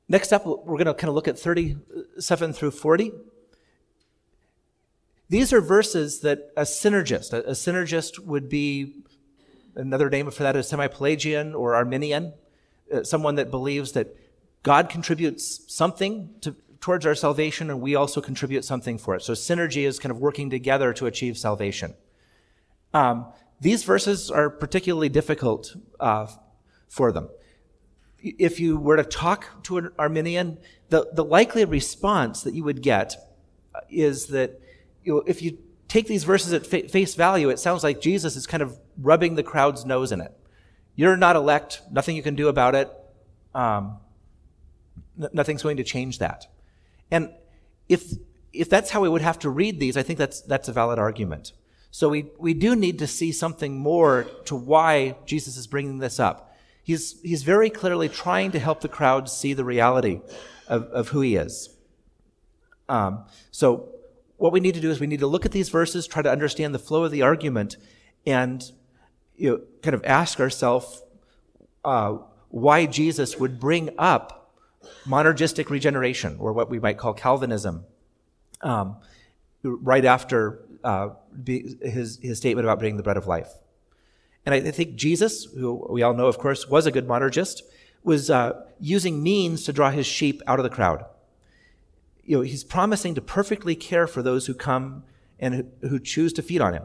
[0.08, 3.12] Next up, we're going to kind of look at 37 through 40.
[5.30, 9.02] These are verses that a synergist, a, a synergist would be
[9.74, 12.34] another name for that is semi Pelagian or Arminian,
[12.92, 14.16] uh, someone that believes that
[14.62, 19.22] God contributes something to, towards our salvation and we also contribute something for it.
[19.22, 21.94] So synergy is kind of working together to achieve salvation.
[22.94, 23.26] Um,
[23.60, 26.26] these verses are particularly difficult uh,
[26.88, 27.28] for them.
[28.18, 30.58] If you were to talk to an Arminian,
[30.90, 33.14] the, the likely response that you would get
[33.88, 34.60] is that
[35.04, 35.58] you know, if you
[35.92, 39.34] take these verses at fa- face value, it sounds like Jesus is kind of rubbing
[39.34, 40.32] the crowd's nose in it.
[40.96, 42.90] You're not elect, nothing you can do about it.
[43.54, 43.98] Um,
[45.20, 46.46] n- nothing's going to change that.
[47.10, 47.30] And
[47.90, 48.02] if
[48.54, 50.98] if that's how we would have to read these, I think that's that's a valid
[50.98, 51.52] argument.
[51.90, 56.18] So we, we do need to see something more to why Jesus is bringing this
[56.18, 56.56] up.
[56.82, 60.22] He's, he's very clearly trying to help the crowd see the reality
[60.68, 61.68] of, of who he is.
[62.88, 63.90] Um, so
[64.42, 66.28] what we need to do is we need to look at these verses, try to
[66.28, 67.76] understand the flow of the argument,
[68.26, 68.72] and
[69.36, 71.00] you know, kind of ask ourselves
[71.84, 72.16] uh,
[72.48, 74.56] why Jesus would bring up
[75.06, 77.84] monergistic regeneration, or what we might call Calvinism,
[78.62, 78.96] um,
[79.62, 81.10] right after uh,
[81.46, 83.52] his, his statement about being the bread of life.
[84.44, 87.62] And I think Jesus, who we all know, of course, was a good monergist,
[88.02, 91.04] was uh, using means to draw his sheep out of the crowd.
[92.24, 95.04] You know, he's promising to perfectly care for those who come
[95.38, 96.84] and who, choose to feed on him.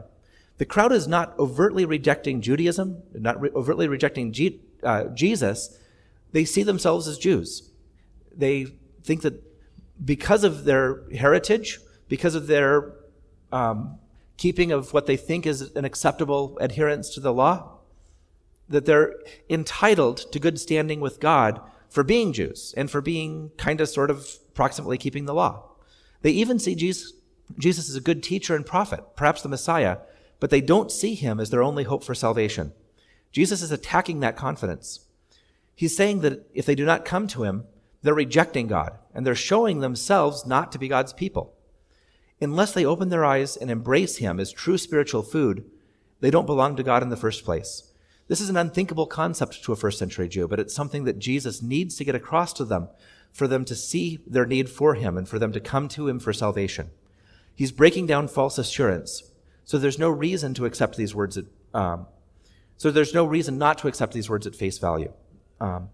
[0.58, 5.78] The crowd is not overtly rejecting Judaism, not re- overtly rejecting G- uh, Jesus.
[6.32, 7.69] They see themselves as Jews.
[8.36, 8.65] They
[9.04, 9.43] think that
[10.04, 12.93] because of their heritage, because of their
[13.52, 14.00] um,
[14.38, 17.78] keeping of what they think is an acceptable adherence to the law,
[18.69, 19.13] that they're
[19.50, 24.12] entitled to good standing with God for being Jews and for being kind of sort
[24.12, 25.70] of approximately keeping the law.
[26.24, 27.13] They even see Jesus,
[27.60, 30.00] Jesus as a good teacher and prophet, perhaps the Messiah,
[30.39, 32.74] but they don't see him as their only hope for salvation.
[33.32, 35.02] Jesus is attacking that confidence.
[35.76, 37.65] He's saying that if they do not come to him,
[38.02, 41.54] they're rejecting God and they're showing themselves not to be God's people.
[42.41, 45.65] Unless they open their eyes and embrace Him as true spiritual food,
[46.20, 47.91] they don't belong to God in the first place.
[48.28, 51.62] This is an unthinkable concept to a first century Jew, but it's something that Jesus
[51.62, 52.89] needs to get across to them
[53.38, 56.19] for them to see their need for Him and for them to come to Him
[56.19, 56.89] for salvation.
[57.54, 59.32] He's breaking down false assurance.
[59.63, 62.08] So there's no reason to accept these words at, um,
[62.78, 65.13] so there's no reason not to accept these words at face value.
[65.62, 65.89] Um,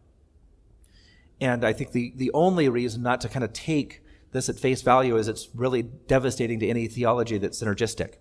[1.41, 4.01] and I think the, the only reason not to kind of take
[4.31, 8.13] this at face value is it's really devastating to any theology that's synergistic.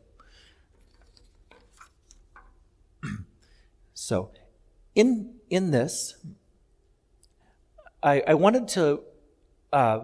[3.94, 4.32] So,
[4.96, 6.16] in, in this,
[8.02, 9.04] I, I wanted to
[9.72, 10.00] uh,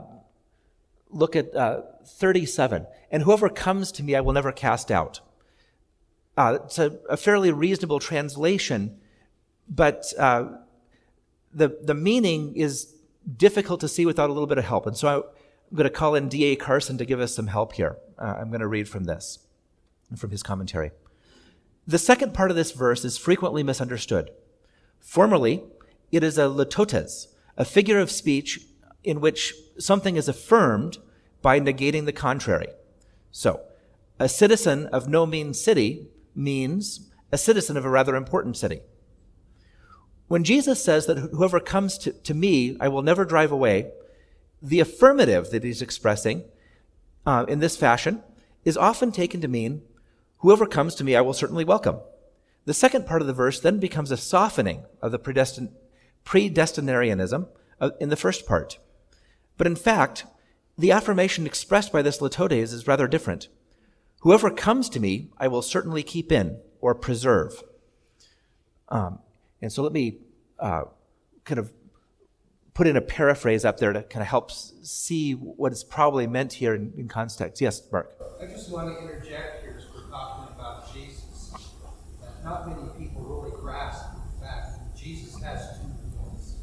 [1.10, 2.86] look at uh, 37.
[3.10, 5.20] And whoever comes to me, I will never cast out.
[6.36, 8.96] Uh, it's a, a, fairly reasonable translation,
[9.68, 10.44] but uh,
[11.52, 12.94] the, the meaning is
[13.36, 14.86] difficult to see without a little bit of help.
[14.86, 15.22] And so I, am
[15.74, 16.54] going to call in D.A.
[16.54, 17.96] Carson to give us some help here.
[18.18, 19.40] Uh, I'm going to read from this,
[20.16, 20.92] from his commentary.
[21.88, 24.30] The second part of this verse is frequently misunderstood.
[25.00, 25.64] Formerly,
[26.12, 28.60] it is a litotes, a figure of speech
[29.04, 30.98] in which something is affirmed
[31.40, 32.68] by negating the contrary.
[33.30, 33.62] So,
[34.18, 38.80] a citizen of no mean city means a citizen of a rather important city.
[40.26, 43.92] When Jesus says that whoever comes to, to me, I will never drive away,
[44.60, 46.44] the affirmative that he's expressing
[47.24, 48.22] uh, in this fashion
[48.64, 49.82] is often taken to mean
[50.38, 51.98] whoever comes to me, I will certainly welcome.
[52.64, 55.72] The second part of the verse then becomes a softening of the predestin-
[56.24, 57.48] predestinarianism
[58.00, 58.78] in the first part.
[59.58, 60.24] But in fact,
[60.78, 63.48] the affirmation expressed by this litotes is rather different.
[64.20, 67.62] Whoever comes to me, I will certainly keep in or preserve.
[68.88, 69.18] Um,
[69.60, 70.18] and so let me
[70.58, 70.84] uh,
[71.44, 71.72] kind of
[72.74, 76.52] put in a paraphrase up there to kind of help see what is probably meant
[76.52, 77.60] here in, in context.
[77.60, 78.14] Yes, Mark.
[78.40, 81.52] I just want to interject here as we're talking about Jesus.
[82.20, 86.54] That not many people really grasp the fact that Jesus has two wills.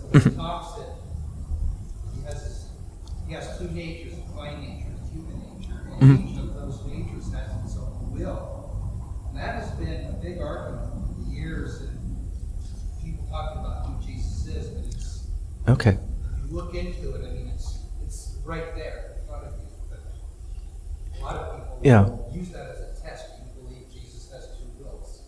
[0.00, 0.88] So he talks that
[2.14, 2.66] he has his,
[3.26, 6.28] he has two natures, divine nature and human nature, and mm-hmm.
[6.28, 8.60] each of those natures has its own will.
[9.30, 12.30] And that has been a big argument for years and
[13.02, 15.26] people talking about who Jesus is, but it's
[15.68, 15.98] okay.
[15.98, 19.68] If you look into it, I mean, it's it's right there in front of you.
[19.90, 22.08] But a lot of people yeah.
[22.32, 23.24] use that as a test.
[23.36, 25.22] Do you believe Jesus has two wills?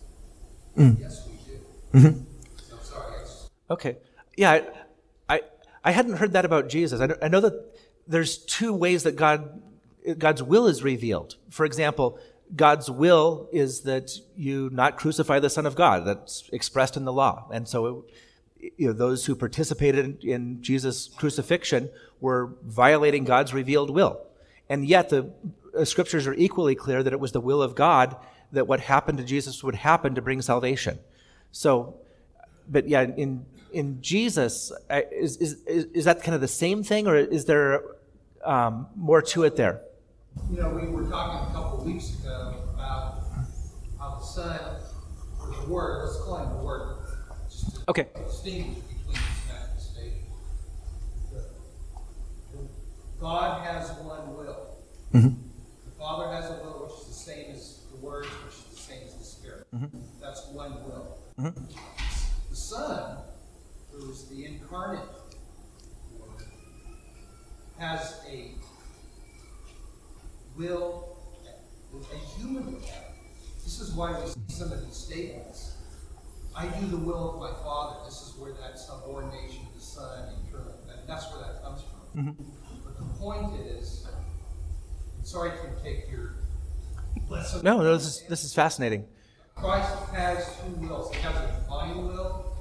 [0.77, 0.99] Mm.
[0.99, 1.59] Yes, we do.
[1.93, 2.23] Mm-hmm.
[2.69, 3.15] So, sorry.
[3.71, 3.97] Okay.
[4.37, 4.63] Yeah, I,
[5.27, 5.41] I,
[5.83, 7.01] I hadn't heard that about Jesus.
[7.01, 7.53] I, I know that
[8.07, 9.61] there's two ways that God
[10.17, 11.35] God's will is revealed.
[11.49, 12.17] For example,
[12.55, 16.05] God's will is that you not crucify the Son of God.
[16.05, 17.47] That's expressed in the law.
[17.51, 18.05] And so,
[18.59, 21.89] you know, those who participated in, in Jesus' crucifixion
[22.21, 24.21] were violating God's revealed will.
[24.69, 25.29] And yet, the
[25.77, 28.15] uh, scriptures are equally clear that it was the will of God
[28.53, 30.99] that what happened to Jesus would happen to bring salvation.
[31.51, 31.95] So,
[32.69, 37.17] but yeah, in in Jesus, is, is, is that kind of the same thing, or
[37.17, 37.83] is there
[38.43, 39.81] um, more to it there?
[40.51, 43.23] You know, we were talking a couple of weeks ago about
[43.99, 44.59] how the Son,
[45.41, 46.97] or the Word, let's call him the Word,
[47.49, 48.07] just okay.
[48.25, 49.17] distinguish between these
[49.49, 50.31] manifestations.
[53.19, 54.77] God has one will.
[55.13, 55.29] Mm-hmm.
[55.85, 58.79] The Father has a will which is the same as the Word, which is the
[58.79, 59.67] same as the Spirit.
[59.75, 59.97] Mm-hmm.
[60.21, 61.17] That's one will.
[61.39, 61.63] Mm-hmm.
[62.49, 63.17] The Son,
[63.91, 65.03] who is the incarnate
[67.79, 68.51] has a
[70.57, 71.17] will,
[71.93, 72.81] a human will.
[73.63, 75.75] This is why we see some of these statements.
[76.55, 78.05] I do the will of my Father.
[78.05, 80.73] This is where that subordination of the Son, eternal,
[81.07, 82.33] that's where that comes from.
[82.33, 82.43] Mm-hmm.
[82.83, 84.07] But the point is,
[85.23, 86.35] sorry to take your
[87.29, 87.61] lesson.
[87.63, 89.05] No, no, this is this is fascinating.
[89.55, 91.13] Christ has two wills.
[91.13, 92.55] He has a divine will,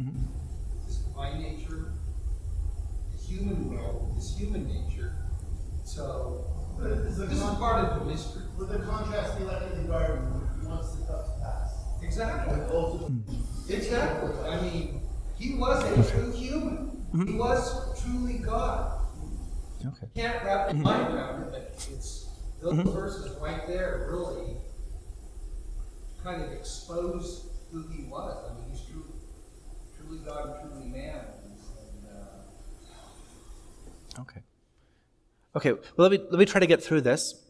[0.00, 0.86] mm-hmm.
[0.86, 1.92] his divine nature,
[3.28, 5.14] human will, his human nature.
[5.84, 6.44] So
[6.78, 8.44] this is part of the mystery.
[8.56, 11.74] With the contrast, he left in the garden, he wants the cup to pass.
[12.02, 12.60] Exactly.
[13.68, 14.48] Exactly.
[14.48, 15.02] I mean,
[15.36, 17.06] he was a true human.
[17.12, 17.26] Mm-hmm.
[17.26, 19.00] He was truly God.
[19.84, 20.06] Okay.
[20.14, 22.28] Can't wrap your mind around it, but it's
[22.60, 22.90] those mm-hmm.
[22.90, 24.56] verses right there really
[26.22, 28.36] kind of expose who he was.
[28.50, 29.04] I mean, he's true,
[29.96, 31.24] truly God and truly man.
[34.20, 34.40] Okay.
[35.56, 37.42] Okay, well, let me, let me try to get through this.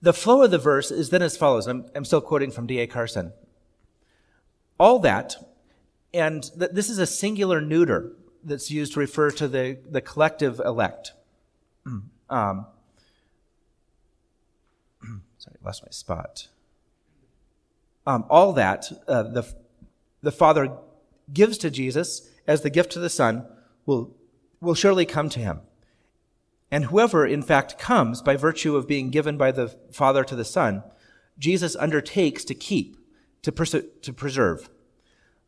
[0.00, 1.66] The flow of the verse is then as follows.
[1.66, 2.86] I'm, I'm still quoting from D.A.
[2.86, 3.32] Carson.
[4.78, 5.36] All that,
[6.12, 10.60] and th- this is a singular neuter that's used to refer to the, the collective
[10.60, 11.12] elect.
[12.32, 12.66] Um,
[15.38, 16.48] sorry, lost my spot.
[18.06, 19.54] Um, all that uh, the,
[20.22, 20.72] the Father
[21.32, 23.46] gives to Jesus as the gift to the Son
[23.86, 24.16] will,
[24.62, 25.60] will surely come to him.
[26.70, 30.44] And whoever, in fact, comes by virtue of being given by the Father to the
[30.44, 30.82] Son,
[31.38, 32.96] Jesus undertakes to keep,
[33.42, 34.70] to, pers- to preserve.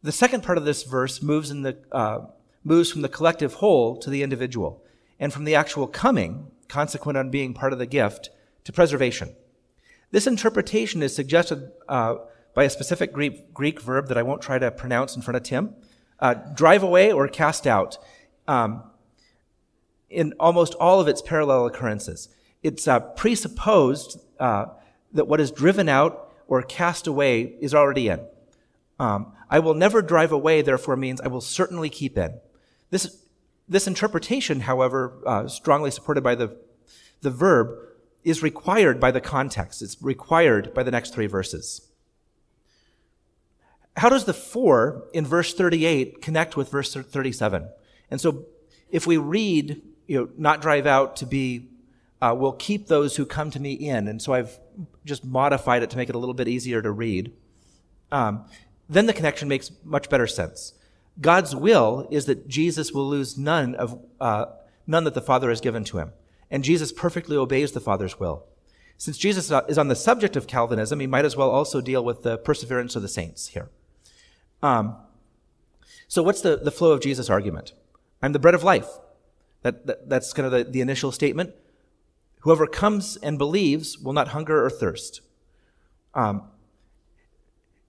[0.03, 2.27] The second part of this verse moves, in the, uh,
[2.63, 4.85] moves from the collective whole to the individual,
[5.19, 8.29] and from the actual coming, consequent on being part of the gift,
[8.65, 9.35] to preservation.
[10.11, 12.17] This interpretation is suggested uh,
[12.53, 15.43] by a specific Greek, Greek verb that I won't try to pronounce in front of
[15.43, 15.75] Tim.
[16.21, 17.97] Uh, drive away or cast out.
[18.47, 18.85] Um,
[20.15, 22.29] in almost all of its parallel occurrences,
[22.63, 24.67] it's uh, presupposed uh,
[25.13, 28.21] that what is driven out or cast away is already in.
[28.99, 32.41] Um, I will never drive away, therefore, means I will certainly keep in.
[32.91, 33.25] This,
[33.69, 36.57] this interpretation, however, uh, strongly supported by the,
[37.21, 37.77] the verb,
[38.23, 39.83] is required by the context.
[39.83, 41.89] It's required by the next three verses.
[43.97, 47.69] How does the four in verse 38 connect with verse 37?
[48.11, 48.47] And so
[48.91, 51.69] if we read, you know, not drive out to be,
[52.21, 54.09] uh, will keep those who come to me in.
[54.09, 54.59] And so I've
[55.05, 57.33] just modified it to make it a little bit easier to read.
[58.11, 58.45] Um,
[58.89, 60.75] then the connection makes much better sense.
[61.21, 64.47] God's will is that Jesus will lose none of uh,
[64.87, 66.13] none that the Father has given to him,
[66.51, 68.47] and Jesus perfectly obeys the Father's will.
[68.97, 72.23] Since Jesus is on the subject of Calvinism, he might as well also deal with
[72.23, 73.71] the perseverance of the saints here.
[74.63, 74.97] Um,
[76.09, 77.73] so, what's the, the flow of Jesus' argument?
[78.23, 78.89] I'm the bread of life.
[79.65, 81.55] That, that that's kind of the, the initial statement.
[82.41, 85.23] Whoever comes and believes will not hunger or thirst.
[86.13, 86.43] Um,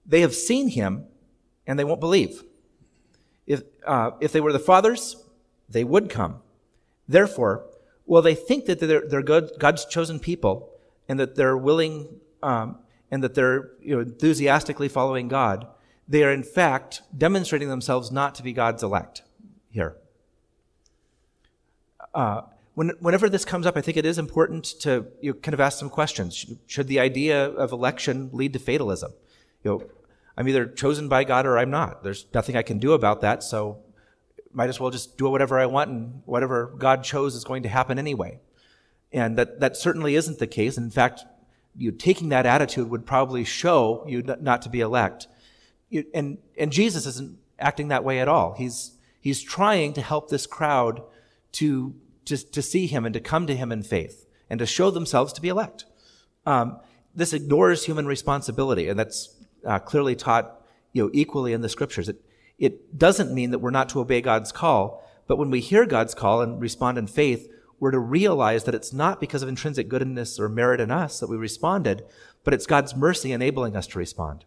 [0.06, 1.04] they have seen him
[1.66, 2.42] and they won't believe.
[3.46, 5.16] If, uh, if they were the Father's,
[5.68, 6.40] they would come.
[7.06, 7.66] Therefore,
[8.06, 10.70] while they think that they're, they're good, God's chosen people
[11.10, 12.08] and that they're willing
[12.42, 12.78] um,
[13.10, 15.66] and that they're you know, enthusiastically following God,
[16.08, 19.22] they are in fact demonstrating themselves not to be God's elect
[19.68, 19.98] here.
[22.16, 22.40] Uh,
[22.74, 25.60] when, whenever this comes up, I think it is important to you know, kind of
[25.60, 26.46] ask some questions.
[26.66, 29.12] Should the idea of election lead to fatalism?
[29.62, 29.84] You know,
[30.34, 32.02] I'm either chosen by God or I'm not.
[32.02, 33.82] There's nothing I can do about that, so
[34.50, 37.68] might as well just do whatever I want and whatever God chose is going to
[37.68, 38.40] happen anyway.
[39.12, 40.78] And that, that certainly isn't the case.
[40.78, 41.22] In fact,
[41.76, 45.28] you taking that attitude would probably show you not to be elect.
[45.90, 48.54] You, and, and Jesus isn't acting that way at all.
[48.54, 51.02] He's, he's trying to help this crowd
[51.52, 51.94] to,
[52.26, 55.32] to, to see him and to come to him in faith and to show themselves
[55.32, 55.84] to be elect.
[56.44, 56.78] Um,
[57.14, 60.60] this ignores human responsibility, and that's uh, clearly taught
[60.92, 62.08] you know, equally in the scriptures.
[62.08, 62.22] It,
[62.58, 66.14] it doesn't mean that we're not to obey God's call, but when we hear God's
[66.14, 70.38] call and respond in faith, we're to realize that it's not because of intrinsic goodness
[70.38, 72.04] or merit in us that we responded,
[72.44, 74.44] but it's God's mercy enabling us to respond.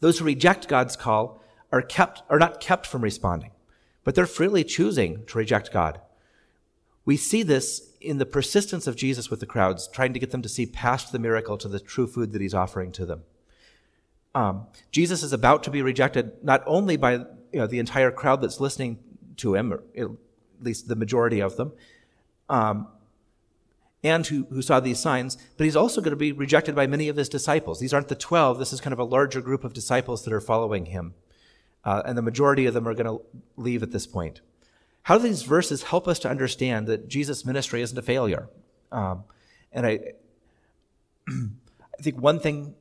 [0.00, 3.50] Those who reject God's call are kept, are not kept from responding,
[4.02, 6.00] but they're freely choosing to reject God.
[7.06, 10.42] We see this in the persistence of Jesus with the crowds, trying to get them
[10.42, 13.22] to see past the miracle to the true food that he's offering to them.
[14.34, 18.42] Um, Jesus is about to be rejected not only by you know, the entire crowd
[18.42, 18.98] that's listening
[19.38, 20.08] to him, or at
[20.60, 21.72] least the majority of them,
[22.50, 22.88] um,
[24.02, 27.08] and who, who saw these signs, but he's also going to be rejected by many
[27.08, 27.80] of his disciples.
[27.80, 30.40] These aren't the 12, this is kind of a larger group of disciples that are
[30.40, 31.14] following him.
[31.84, 33.24] Uh, and the majority of them are going to
[33.56, 34.40] leave at this point.
[35.06, 38.48] How do these verses help us to understand that Jesus' ministry isn't a failure?
[38.90, 39.22] Um,
[39.70, 40.00] and I,
[41.28, 42.74] I think one thing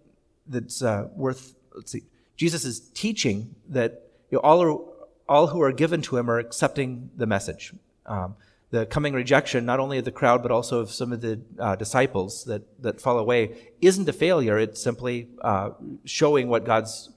[0.48, 2.02] that's uh, worth, let's see,
[2.36, 4.80] Jesus is teaching that you know, all, are,
[5.30, 7.74] all who are given to him are accepting the message.
[8.08, 8.36] Um,
[8.72, 11.76] the coming rejection, not only of the crowd, but also of some of the uh,
[11.76, 14.58] disciples that, that fall away, isn't a failure.
[14.58, 15.70] It's simply uh,
[16.06, 17.12] showing what God's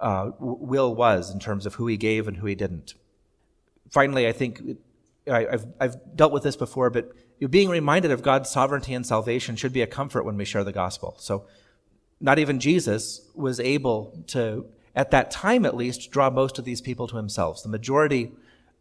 [0.00, 2.94] uh, will was in terms of who he gave and who he didn't.
[3.90, 4.60] Finally, I think
[5.30, 7.12] I, have I've dealt with this before, but
[7.50, 10.72] being reminded of God's sovereignty and salvation should be a comfort when we share the
[10.72, 11.16] gospel.
[11.18, 11.46] So
[12.20, 16.80] not even Jesus was able to, at that time at least, draw most of these
[16.80, 17.62] people to himself.
[17.62, 18.32] The majority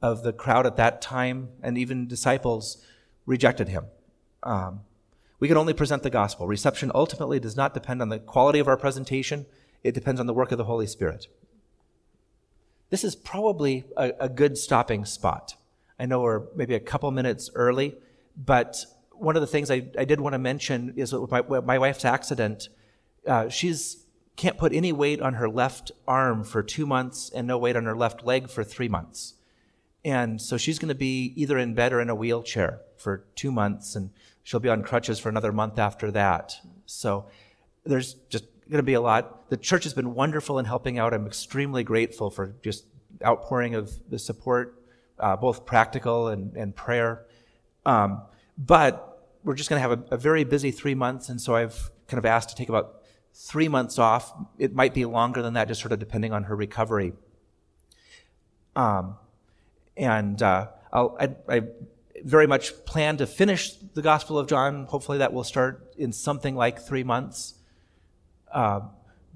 [0.01, 2.83] of the crowd at that time and even disciples
[3.25, 3.85] rejected him.
[4.43, 4.81] Um,
[5.39, 6.47] we can only present the gospel.
[6.47, 9.45] Reception ultimately does not depend on the quality of our presentation,
[9.83, 11.27] it depends on the work of the Holy Spirit.
[12.89, 15.55] This is probably a, a good stopping spot.
[15.99, 17.95] I know we're maybe a couple minutes early,
[18.37, 22.05] but one of the things I, I did want to mention is my, my wife's
[22.05, 22.69] accident
[23.27, 24.03] uh, she's
[24.35, 27.85] can't put any weight on her left arm for two months and no weight on
[27.85, 29.35] her left leg for three months.
[30.03, 33.49] And so she's going to be either in bed or in a wheelchair for two
[33.51, 34.11] months, and
[34.43, 36.57] she'll be on crutches for another month after that.
[36.85, 37.27] So
[37.85, 39.49] there's just going to be a lot.
[39.49, 41.13] The church has been wonderful in helping out.
[41.13, 42.85] I'm extremely grateful for just
[43.23, 44.83] outpouring of the support,
[45.19, 47.25] uh, both practical and, and prayer.
[47.85, 48.23] Um,
[48.57, 51.91] but we're just going to have a, a very busy three months, and so I've
[52.07, 53.01] kind of asked to take about
[53.33, 54.33] three months off.
[54.57, 57.13] It might be longer than that, just sort of depending on her recovery.
[58.75, 59.17] Um,
[59.95, 61.61] and uh, I, I
[62.23, 64.85] very much plan to finish the Gospel of John.
[64.85, 67.55] Hopefully, that will start in something like three months.
[68.55, 68.79] Uh,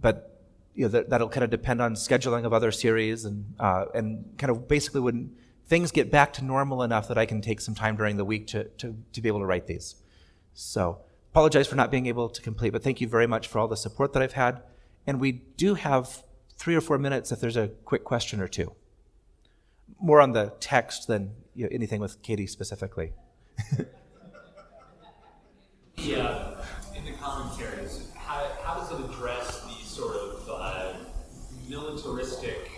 [0.01, 0.41] but
[0.73, 4.33] you know, that, that'll kind of depend on scheduling of other series and, uh, and
[4.37, 5.35] kind of basically when
[5.67, 8.47] things get back to normal enough that I can take some time during the week
[8.47, 9.95] to, to, to be able to write these.
[10.53, 11.01] So
[11.31, 13.77] apologize for not being able to complete, but thank you very much for all the
[13.77, 14.61] support that I've had.
[15.05, 16.23] And we do have
[16.57, 18.73] three or four minutes if there's a quick question or two.
[19.99, 23.11] More on the text than you know, anything with Katie specifically.
[25.97, 26.55] yeah,
[26.95, 30.93] in the commentaries, how, how does it address these sort of uh,
[31.89, 32.69] militaristic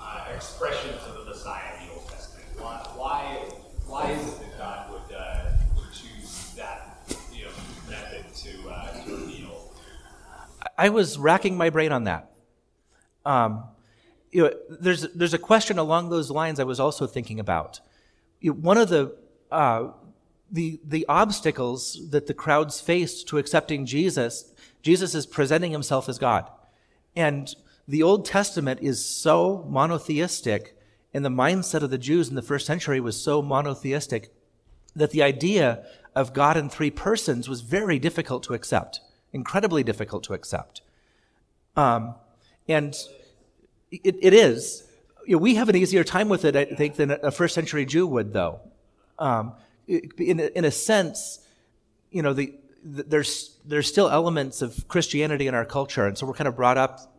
[0.00, 2.48] uh, expressions of the Messiah in the Old Testament?
[2.56, 3.22] Why, why,
[3.86, 6.98] why is it that God would, uh, would choose that
[7.32, 7.50] you know,
[7.90, 9.72] method to, uh, to reveal?
[10.78, 12.32] I was racking my brain on that.
[13.26, 13.64] Um,
[14.30, 17.80] you know, there's, there's a question along those lines I was also thinking about.
[18.40, 19.14] You know, one of the,
[19.50, 19.88] uh,
[20.50, 26.18] the, the obstacles that the crowds faced to accepting Jesus, Jesus is presenting himself as
[26.18, 26.48] God.
[27.14, 27.54] And
[27.86, 30.76] the Old Testament is so monotheistic,
[31.12, 34.32] and the mindset of the Jews in the first century was so monotheistic
[34.94, 39.00] that the idea of God in three persons was very difficult to accept,
[39.32, 40.82] incredibly difficult to accept.
[41.76, 42.14] Um,
[42.68, 42.94] and
[43.90, 44.84] it, it is.
[45.26, 47.86] You know, we have an easier time with it, I think, than a first century
[47.86, 48.60] Jew would, though.
[49.18, 49.54] Um,
[49.86, 51.40] in, in a sense,
[52.10, 52.54] you know, the,
[52.84, 56.56] the, there's, there's still elements of Christianity in our culture, and so we're kind of
[56.56, 57.11] brought up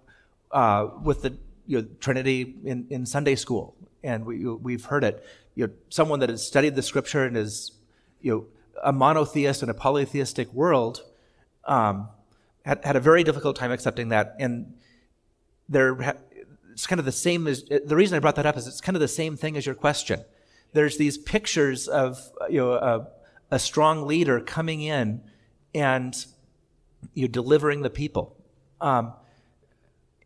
[0.54, 1.38] uh, with the
[1.68, 5.26] you know, Trinity in, in Sunday school, and we, we've heard it.
[5.56, 7.72] You know, someone that has studied the Scripture and is,
[8.22, 8.45] you know,
[8.84, 11.04] a monotheist in a polytheistic world,
[11.66, 12.10] um,
[12.66, 14.74] had, had a very difficult time accepting that, and
[15.68, 16.16] there
[16.72, 18.95] it's kind of the same as the reason I brought that up is it's kind
[18.95, 20.24] of the same thing as your question.
[20.74, 23.08] There's these pictures of you know a,
[23.51, 25.22] a strong leader coming in
[25.74, 26.26] and
[27.14, 28.36] you know, delivering the people.
[28.82, 29.14] Um,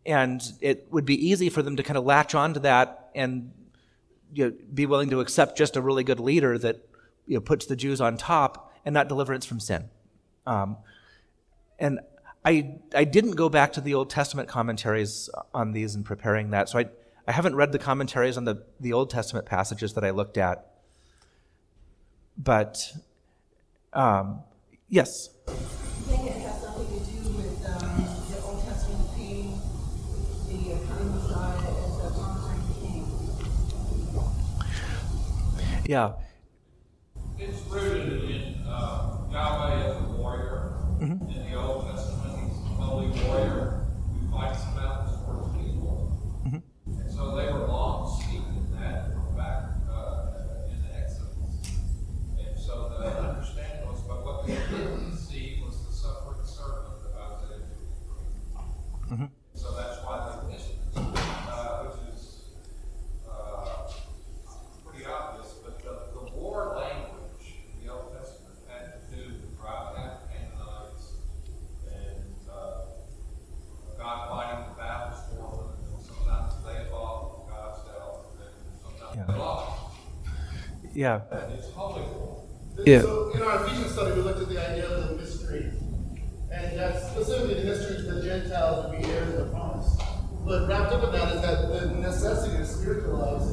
[0.07, 3.51] and it would be easy for them to kind of latch onto that and
[4.33, 6.87] you know, be willing to accept just a really good leader that
[7.27, 9.89] you know, puts the Jews on top and not deliverance from sin.
[10.45, 10.77] Um,
[11.77, 11.99] and
[12.45, 16.69] I, I didn't go back to the Old Testament commentaries on these in preparing that,
[16.69, 16.85] so I,
[17.27, 20.65] I haven't read the commentaries on the, the Old Testament passages that I looked at.
[22.37, 22.93] But,
[23.91, 24.43] um,
[24.87, 25.29] yes?
[25.47, 29.59] I think it has something to do with um, the Old Testament painting
[30.47, 33.03] the coming Messiah as a conquering king.
[35.87, 36.13] Yeah.
[37.39, 43.85] It's rooted in uh, Yahweh as a warrior in the Old Testament holy warrior
[44.19, 46.11] who fights the mountains for his people.
[46.45, 46.99] Mm-hmm.
[46.99, 51.71] And so they were long steeped in that from back uh, in the Exodus.
[52.37, 57.15] And so the understanding was, but what they didn't see was the suffering servant of
[57.15, 57.63] Isaiah
[59.07, 59.15] 53.
[59.15, 59.25] Mm-hmm.
[59.53, 62.43] So that's why they missed it, uh, which is
[63.29, 63.89] uh,
[64.85, 65.53] pretty obvious.
[65.63, 70.29] But the, the war language in the Old Testament had to do with driving out
[70.31, 71.13] Canaanites
[71.87, 72.85] and uh,
[73.97, 75.95] God fighting the battles for them.
[75.97, 79.25] And sometimes they fought with God's help, and sometimes Yeah.
[79.33, 79.81] they lost.
[80.97, 81.21] Yeah.
[81.53, 82.43] It's holy war.
[82.83, 83.01] Yeah.
[83.01, 85.71] So in our Ephesians study, we looked at the idea of the mystery.
[86.51, 89.95] And that's specifically the mystery to the Gentiles to be heirs of the promise.
[90.43, 93.51] But wrapped up in that is that the necessity to spiritualize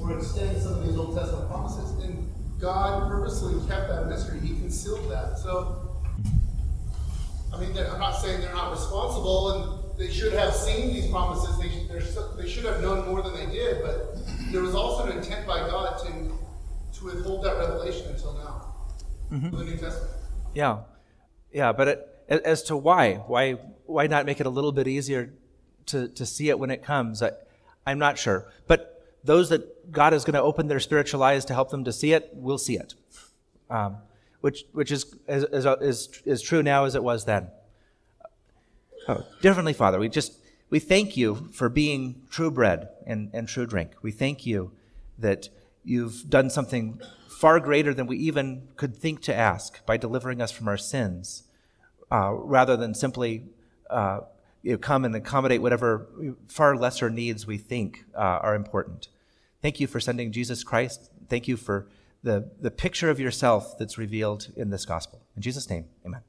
[0.00, 2.02] or extend some of these Old Testament promises.
[2.02, 4.40] And God purposely kept that mystery.
[4.40, 5.36] He concealed that.
[5.36, 6.00] So,
[7.52, 11.58] I mean, I'm not saying they're not responsible and they should have seen these promises.
[11.58, 13.82] They, sh- they're they should have known more than they did.
[13.82, 14.16] But
[14.50, 16.29] there was also an intent by God to,
[17.00, 18.66] to withhold that revelation until now.
[19.50, 20.12] For the New Testament.
[20.54, 20.80] Yeah,
[21.52, 23.52] yeah, but it, as to why, why,
[23.86, 25.32] why not make it a little bit easier
[25.86, 27.22] to, to see it when it comes?
[27.22, 27.32] I,
[27.86, 28.50] I'm not sure.
[28.66, 31.92] But those that God is going to open their spiritual eyes to help them to
[31.92, 32.94] see it, will see it,
[33.68, 33.96] um,
[34.40, 37.48] which which is is, is is is true now as it was then.
[39.08, 40.38] Oh, differently, Father, we just
[40.70, 43.90] we thank you for being true bread and, and true drink.
[44.02, 44.72] We thank you
[45.18, 45.48] that
[45.84, 50.50] you've done something far greater than we even could think to ask by delivering us
[50.50, 51.44] from our sins,
[52.10, 53.44] uh, rather than simply
[53.88, 54.20] uh,
[54.62, 56.06] you know, come and accommodate whatever
[56.48, 59.08] far lesser needs we think uh, are important.
[59.62, 61.10] Thank you for sending Jesus Christ.
[61.28, 61.88] Thank you for
[62.22, 65.22] the, the picture of yourself that's revealed in this gospel.
[65.36, 66.20] In Jesus' name, amen.